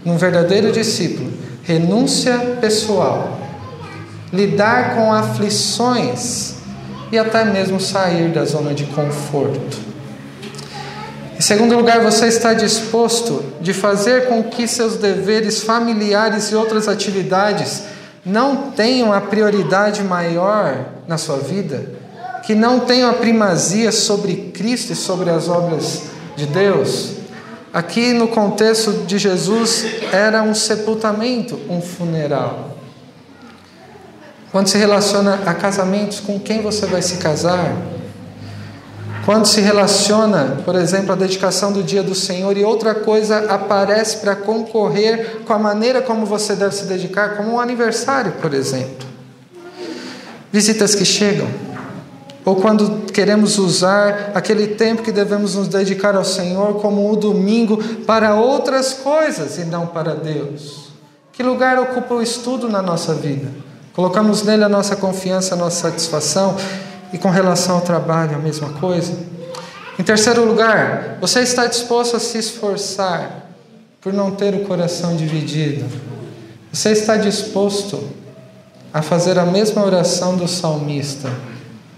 num 0.03 0.17
verdadeiro 0.17 0.71
discípulo, 0.71 1.31
renúncia 1.63 2.57
pessoal, 2.59 3.39
lidar 4.33 4.95
com 4.95 5.13
aflições 5.13 6.55
e 7.11 7.17
até 7.17 7.45
mesmo 7.45 7.79
sair 7.79 8.31
da 8.31 8.45
zona 8.45 8.73
de 8.73 8.85
conforto. 8.85 9.77
Em 11.37 11.41
segundo 11.41 11.75
lugar, 11.75 12.01
você 12.01 12.27
está 12.27 12.53
disposto 12.53 13.43
de 13.61 13.73
fazer 13.73 14.27
com 14.27 14.43
que 14.43 14.67
seus 14.67 14.97
deveres 14.97 15.61
familiares 15.61 16.51
e 16.51 16.55
outras 16.55 16.87
atividades 16.87 17.83
não 18.25 18.71
tenham 18.71 19.13
a 19.13 19.21
prioridade 19.21 20.03
maior 20.03 20.85
na 21.07 21.17
sua 21.17 21.37
vida 21.37 21.98
que 22.49 22.55
não 22.55 22.79
tenham 22.79 23.11
a 23.11 23.13
primazia 23.13 23.91
sobre 23.91 24.49
Cristo 24.51 24.91
e 24.91 24.95
sobre 24.95 25.29
as 25.29 25.47
obras 25.47 26.05
de 26.35 26.47
Deus. 26.47 27.11
Aqui 27.71 28.11
no 28.11 28.27
contexto 28.27 29.03
de 29.05 29.19
Jesus 29.19 29.85
era 30.11 30.41
um 30.41 30.55
sepultamento, 30.55 31.59
um 31.69 31.79
funeral. 31.79 32.75
Quando 34.51 34.65
se 34.65 34.79
relaciona 34.79 35.41
a 35.45 35.53
casamentos, 35.53 36.19
com 36.19 36.39
quem 36.39 36.59
você 36.63 36.87
vai 36.87 37.03
se 37.03 37.17
casar? 37.17 37.71
Quando 39.25 39.45
se 39.45 39.61
relaciona, 39.61 40.57
por 40.65 40.73
exemplo, 40.73 41.11
a 41.11 41.15
dedicação 41.15 41.71
do 41.71 41.83
dia 41.83 42.01
do 42.01 42.15
Senhor 42.15 42.57
e 42.57 42.63
outra 42.63 42.95
coisa 42.95 43.45
aparece 43.53 44.17
para 44.17 44.35
concorrer 44.35 45.41
com 45.45 45.53
a 45.53 45.59
maneira 45.59 46.01
como 46.01 46.25
você 46.25 46.55
deve 46.55 46.73
se 46.73 46.85
dedicar, 46.85 47.37
como 47.37 47.51
um 47.51 47.59
aniversário, 47.59 48.31
por 48.41 48.55
exemplo. 48.55 49.07
Visitas 50.51 50.95
que 50.95 51.05
chegam. 51.05 51.68
Ou 52.45 52.55
quando 52.55 53.11
queremos 53.11 53.57
usar 53.57 54.31
aquele 54.33 54.67
tempo 54.67 55.03
que 55.03 55.11
devemos 55.11 55.55
nos 55.55 55.67
dedicar 55.67 56.15
ao 56.15 56.23
Senhor 56.23 56.75
como 56.75 57.11
o 57.11 57.15
domingo 57.15 57.77
para 58.05 58.35
outras 58.35 58.93
coisas 58.93 59.57
e 59.57 59.65
não 59.65 59.87
para 59.87 60.15
Deus. 60.15 60.89
Que 61.33 61.43
lugar 61.43 61.77
ocupa 61.79 62.15
o 62.15 62.21
estudo 62.21 62.67
na 62.67 62.81
nossa 62.81 63.13
vida? 63.13 63.49
Colocamos 63.93 64.43
nele 64.43 64.63
a 64.63 64.69
nossa 64.69 64.95
confiança, 64.95 65.55
a 65.55 65.57
nossa 65.57 65.89
satisfação 65.89 66.55
e 67.11 67.17
com 67.17 67.29
relação 67.29 67.75
ao 67.75 67.81
trabalho, 67.81 68.35
a 68.35 68.39
mesma 68.39 68.69
coisa. 68.69 69.13
Em 69.97 70.03
terceiro 70.03 70.45
lugar, 70.45 71.17
você 71.19 71.41
está 71.41 71.65
disposto 71.67 72.15
a 72.15 72.19
se 72.19 72.37
esforçar 72.37 73.49
por 73.99 74.13
não 74.13 74.31
ter 74.31 74.53
o 74.55 74.63
coração 74.65 75.15
dividido? 75.15 75.85
Você 76.71 76.91
está 76.91 77.17
disposto 77.17 78.01
a 78.93 79.01
fazer 79.01 79.37
a 79.37 79.45
mesma 79.45 79.83
oração 79.83 80.37
do 80.37 80.47
salmista, 80.47 81.29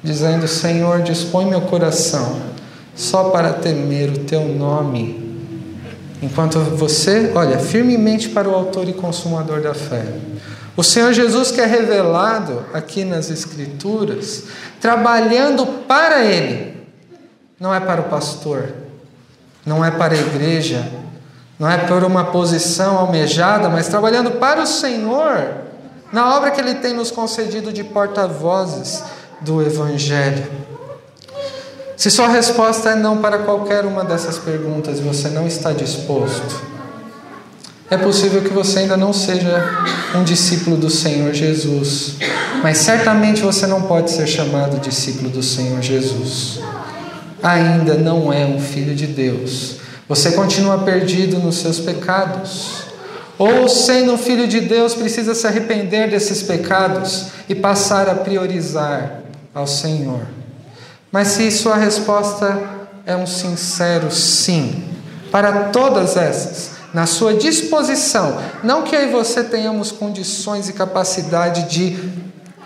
dizendo: 0.03 0.47
Senhor, 0.47 1.01
dispõe 1.01 1.45
meu 1.45 1.61
coração 1.61 2.41
só 2.95 3.29
para 3.29 3.53
temer 3.53 4.09
o 4.09 4.19
teu 4.19 4.47
nome. 4.47 5.21
Enquanto 6.21 6.59
você 6.59 7.31
olha 7.33 7.57
firmemente 7.57 8.29
para 8.29 8.47
o 8.47 8.53
Autor 8.53 8.87
e 8.87 8.93
Consumador 8.93 9.61
da 9.61 9.73
fé. 9.73 10.05
O 10.77 10.83
Senhor 10.83 11.11
Jesus 11.13 11.51
que 11.51 11.59
é 11.59 11.65
revelado 11.65 12.63
aqui 12.73 13.03
nas 13.03 13.29
Escrituras, 13.29 14.45
trabalhando 14.79 15.65
para 15.87 16.23
Ele, 16.23 16.77
não 17.59 17.73
é 17.73 17.79
para 17.79 18.01
o 18.01 18.05
pastor, 18.05 18.69
não 19.65 19.83
é 19.83 19.91
para 19.91 20.13
a 20.13 20.17
igreja, 20.17 20.87
não 21.59 21.69
é 21.69 21.77
por 21.77 22.03
uma 22.03 22.25
posição 22.25 22.97
almejada, 22.97 23.67
mas 23.69 23.87
trabalhando 23.87 24.31
para 24.31 24.61
o 24.61 24.67
Senhor, 24.67 25.55
na 26.11 26.35
obra 26.35 26.51
que 26.51 26.61
Ele 26.61 26.75
tem 26.75 26.93
nos 26.93 27.11
concedido 27.11 27.73
de 27.73 27.83
porta-vozes 27.83 29.03
do 29.41 29.61
Evangelho. 29.61 30.45
Se 31.97 32.09
sua 32.09 32.27
resposta 32.27 32.91
é 32.91 32.95
não 32.95 33.17
para 33.17 33.39
qualquer 33.39 33.85
uma 33.85 34.03
dessas 34.03 34.37
perguntas, 34.37 34.99
você 34.99 35.29
não 35.29 35.45
está 35.45 35.71
disposto 35.71 36.71
é 37.91 37.97
possível 37.97 38.41
que 38.41 38.53
você 38.53 38.79
ainda 38.79 38.95
não 38.95 39.11
seja 39.11 39.85
um 40.15 40.23
discípulo 40.23 40.77
do 40.77 40.89
Senhor 40.89 41.33
Jesus, 41.33 42.15
mas 42.63 42.77
certamente 42.77 43.41
você 43.41 43.67
não 43.67 43.81
pode 43.81 44.11
ser 44.11 44.25
chamado 44.27 44.79
discípulo 44.79 45.29
do 45.29 45.43
Senhor 45.43 45.81
Jesus. 45.81 46.61
Ainda 47.43 47.95
não 47.95 48.31
é 48.31 48.45
um 48.45 48.61
filho 48.61 48.95
de 48.95 49.07
Deus. 49.07 49.75
Você 50.07 50.31
continua 50.31 50.77
perdido 50.77 51.37
nos 51.39 51.57
seus 51.57 51.79
pecados. 51.79 52.83
Ou, 53.37 53.67
sendo 53.67 54.13
um 54.13 54.17
filho 54.17 54.47
de 54.47 54.61
Deus, 54.61 54.93
precisa 54.93 55.35
se 55.35 55.45
arrepender 55.45 56.09
desses 56.09 56.41
pecados 56.41 57.25
e 57.49 57.55
passar 57.55 58.07
a 58.07 58.15
priorizar 58.15 59.20
ao 59.53 59.67
Senhor. 59.67 60.21
Mas 61.11 61.29
se 61.29 61.51
sua 61.51 61.75
resposta 61.75 62.61
é 63.05 63.15
um 63.15 63.27
sincero 63.27 64.11
sim, 64.11 64.83
para 65.31 65.65
todas 65.69 66.17
essas, 66.17 66.71
na 66.93 67.05
sua 67.05 67.33
disposição. 67.33 68.41
Não 68.63 68.83
que 68.83 68.95
e 68.95 69.07
você 69.07 69.43
tenhamos 69.43 69.91
condições 69.91 70.69
e 70.69 70.73
capacidade 70.73 71.69
de 71.69 71.97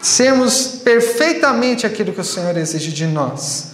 sermos 0.02 0.80
perfeitamente 0.84 1.86
aquilo 1.86 2.14
que 2.14 2.22
o 2.22 2.26
Senhor 2.26 2.56
exige 2.58 2.92
de 2.92 3.06
nós. 3.08 3.72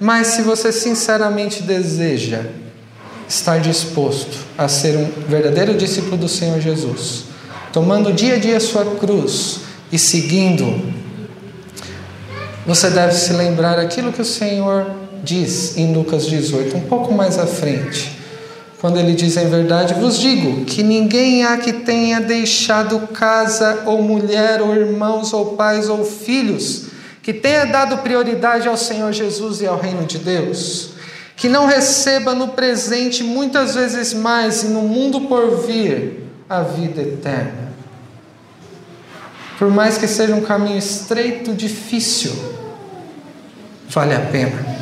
Mas 0.00 0.28
se 0.28 0.42
você 0.42 0.72
sinceramente 0.72 1.62
deseja 1.62 2.42
estar 3.28 3.58
disposto 3.58 4.38
a 4.56 4.68
ser 4.68 4.96
um 4.96 5.10
verdadeiro 5.28 5.74
discípulo 5.74 6.16
do 6.16 6.28
Senhor 6.28 6.60
Jesus, 6.60 7.24
tomando 7.72 8.12
dia 8.12 8.34
a 8.34 8.38
dia 8.38 8.56
a 8.56 8.60
sua 8.60 8.84
cruz 8.96 9.60
e 9.90 9.98
seguindo, 9.98 10.92
você 12.66 12.90
deve 12.90 13.14
se 13.14 13.32
lembrar 13.32 13.78
aquilo 13.78 14.12
que 14.12 14.22
o 14.22 14.24
Senhor 14.24 14.90
diz 15.22 15.76
em 15.76 15.94
Lucas 15.94 16.26
18, 16.26 16.76
um 16.76 16.80
pouco 16.82 17.12
mais 17.12 17.38
à 17.38 17.46
frente 17.46 18.14
quando 18.84 18.98
ele 18.98 19.14
diz 19.14 19.38
em 19.38 19.48
verdade, 19.48 19.94
vos 19.94 20.18
digo 20.18 20.66
que 20.66 20.82
ninguém 20.82 21.42
há 21.42 21.56
que 21.56 21.72
tenha 21.72 22.20
deixado 22.20 23.08
casa, 23.14 23.84
ou 23.86 24.02
mulher, 24.02 24.60
ou 24.60 24.76
irmãos, 24.76 25.32
ou 25.32 25.56
pais, 25.56 25.88
ou 25.88 26.04
filhos, 26.04 26.88
que 27.22 27.32
tenha 27.32 27.64
dado 27.64 27.96
prioridade 28.02 28.68
ao 28.68 28.76
Senhor 28.76 29.10
Jesus 29.10 29.62
e 29.62 29.66
ao 29.66 29.80
reino 29.80 30.04
de 30.04 30.18
Deus, 30.18 30.90
que 31.34 31.48
não 31.48 31.64
receba 31.64 32.34
no 32.34 32.48
presente 32.48 33.24
muitas 33.24 33.74
vezes 33.74 34.12
mais 34.12 34.64
e 34.64 34.66
no 34.66 34.82
mundo 34.82 35.22
por 35.22 35.64
vir 35.66 36.28
a 36.46 36.60
vida 36.60 37.00
eterna. 37.00 37.72
Por 39.58 39.70
mais 39.70 39.96
que 39.96 40.06
seja 40.06 40.34
um 40.34 40.42
caminho 40.42 40.76
estreito, 40.76 41.54
difícil, 41.54 42.32
vale 43.88 44.14
a 44.14 44.20
pena. 44.20 44.74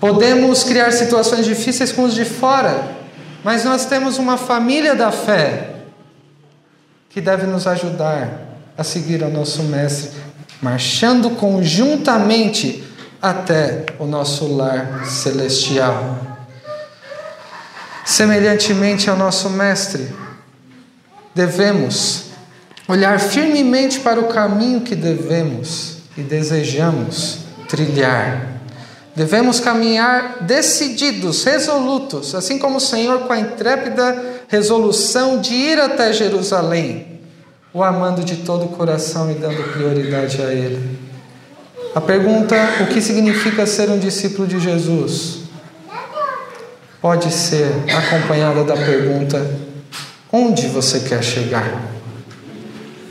Podemos 0.00 0.64
criar 0.64 0.92
situações 0.92 1.46
difíceis 1.46 1.90
com 1.90 2.04
os 2.04 2.14
de 2.14 2.24
fora, 2.24 2.92
mas 3.42 3.64
nós 3.64 3.86
temos 3.86 4.18
uma 4.18 4.36
família 4.36 4.94
da 4.94 5.10
fé 5.10 5.70
que 7.08 7.20
deve 7.20 7.46
nos 7.46 7.66
ajudar 7.66 8.42
a 8.76 8.82
seguir 8.82 9.22
ao 9.22 9.30
nosso 9.30 9.62
Mestre, 9.62 10.20
marchando 10.60 11.30
conjuntamente 11.30 12.84
até 13.22 13.86
o 13.98 14.04
nosso 14.04 14.54
lar 14.54 15.06
celestial. 15.06 16.18
Semelhantemente 18.04 19.08
ao 19.08 19.16
nosso 19.16 19.48
Mestre, 19.48 20.12
devemos 21.34 22.24
olhar 22.86 23.18
firmemente 23.18 24.00
para 24.00 24.20
o 24.20 24.28
caminho 24.28 24.82
que 24.82 24.94
devemos 24.94 25.98
e 26.16 26.22
desejamos 26.22 27.43
trilhar. 27.74 28.52
Devemos 29.16 29.58
caminhar 29.58 30.38
decididos, 30.42 31.44
resolutos, 31.44 32.34
assim 32.34 32.58
como 32.58 32.76
o 32.76 32.80
Senhor 32.80 33.20
com 33.20 33.32
a 33.32 33.38
intrépida 33.38 34.34
resolução 34.48 35.40
de 35.40 35.52
ir 35.54 35.80
até 35.80 36.12
Jerusalém, 36.12 37.20
o 37.72 37.82
amando 37.82 38.22
de 38.24 38.36
todo 38.36 38.66
o 38.66 38.68
coração 38.68 39.30
e 39.30 39.34
dando 39.34 39.72
prioridade 39.72 40.40
a 40.40 40.52
Ele. 40.52 40.98
A 41.94 42.00
pergunta: 42.00 42.56
o 42.80 42.86
que 42.86 43.00
significa 43.00 43.66
ser 43.66 43.90
um 43.90 43.98
discípulo 43.98 44.46
de 44.46 44.58
Jesus? 44.60 45.42
Pode 47.00 47.32
ser 47.32 47.68
acompanhada 47.92 48.64
da 48.64 48.76
pergunta: 48.76 49.44
onde 50.32 50.66
você 50.68 51.00
quer 51.00 51.22
chegar? 51.22 51.82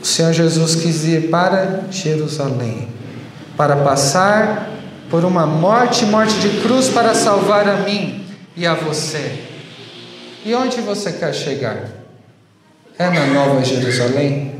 O 0.02 0.06
Senhor 0.06 0.34
Jesus 0.34 0.74
quis 0.74 1.04
ir 1.04 1.30
para 1.30 1.84
Jerusalém, 1.90 2.88
para 3.56 3.76
passar 3.76 4.70
por 5.10 5.24
uma 5.24 5.46
morte, 5.46 6.04
morte 6.04 6.34
de 6.40 6.60
cruz 6.60 6.88
para 6.88 7.14
salvar 7.14 7.68
a 7.68 7.76
mim 7.78 8.24
e 8.56 8.66
a 8.66 8.74
você. 8.74 9.44
E 10.44 10.54
onde 10.54 10.80
você 10.80 11.12
quer 11.12 11.32
chegar? 11.32 11.84
É 12.98 13.08
na 13.08 13.26
Nova 13.26 13.64
Jerusalém? 13.64 14.54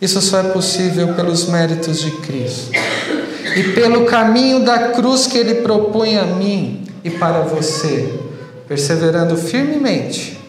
Isso 0.00 0.20
só 0.20 0.40
é 0.40 0.42
possível 0.44 1.14
pelos 1.14 1.46
méritos 1.48 2.00
de 2.00 2.10
Cristo 2.12 2.70
e 3.56 3.62
pelo 3.74 4.06
caminho 4.06 4.60
da 4.60 4.90
cruz 4.90 5.26
que 5.26 5.36
Ele 5.36 5.56
propõe 5.56 6.16
a 6.16 6.24
mim 6.24 6.84
e 7.04 7.10
para 7.10 7.40
você, 7.40 8.18
perseverando 8.66 9.36
firmemente 9.36 10.40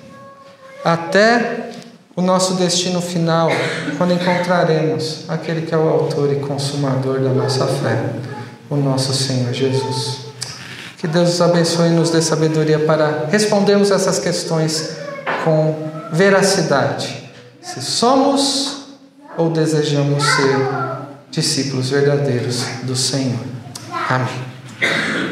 até 0.84 1.72
o 2.22 2.24
nosso 2.24 2.54
destino 2.54 3.02
final, 3.02 3.50
quando 3.98 4.14
encontraremos 4.14 5.26
aquele 5.28 5.64
que 5.64 5.74
é 5.74 5.78
o 5.78 5.90
autor 5.90 6.32
e 6.32 6.36
consumador 6.36 7.20
da 7.20 7.30
nossa 7.30 7.66
fé 7.66 8.00
o 8.70 8.78
nosso 8.78 9.14
Senhor 9.14 9.52
Jesus. 9.52 10.20
Que 10.98 11.08
Deus 11.08 11.30
nos 11.30 11.42
abençoe 11.42 11.90
e 11.90 11.92
nos 11.92 12.10
dê 12.10 12.22
sabedoria 12.22 12.80
para 12.80 13.26
respondermos 13.30 13.92
essas 13.92 14.18
questões 14.18 14.98
com 15.44 15.90
veracidade. 16.14 17.30
Se 17.62 17.82
somos 17.82 18.86
ou 19.38 19.50
desejamos 19.50 20.24
ser 20.24 20.68
discípulos 21.30 21.90
verdadeiros 21.90 22.64
do 22.84 22.96
Senhor. 22.96 23.40
Amém. 24.10 25.31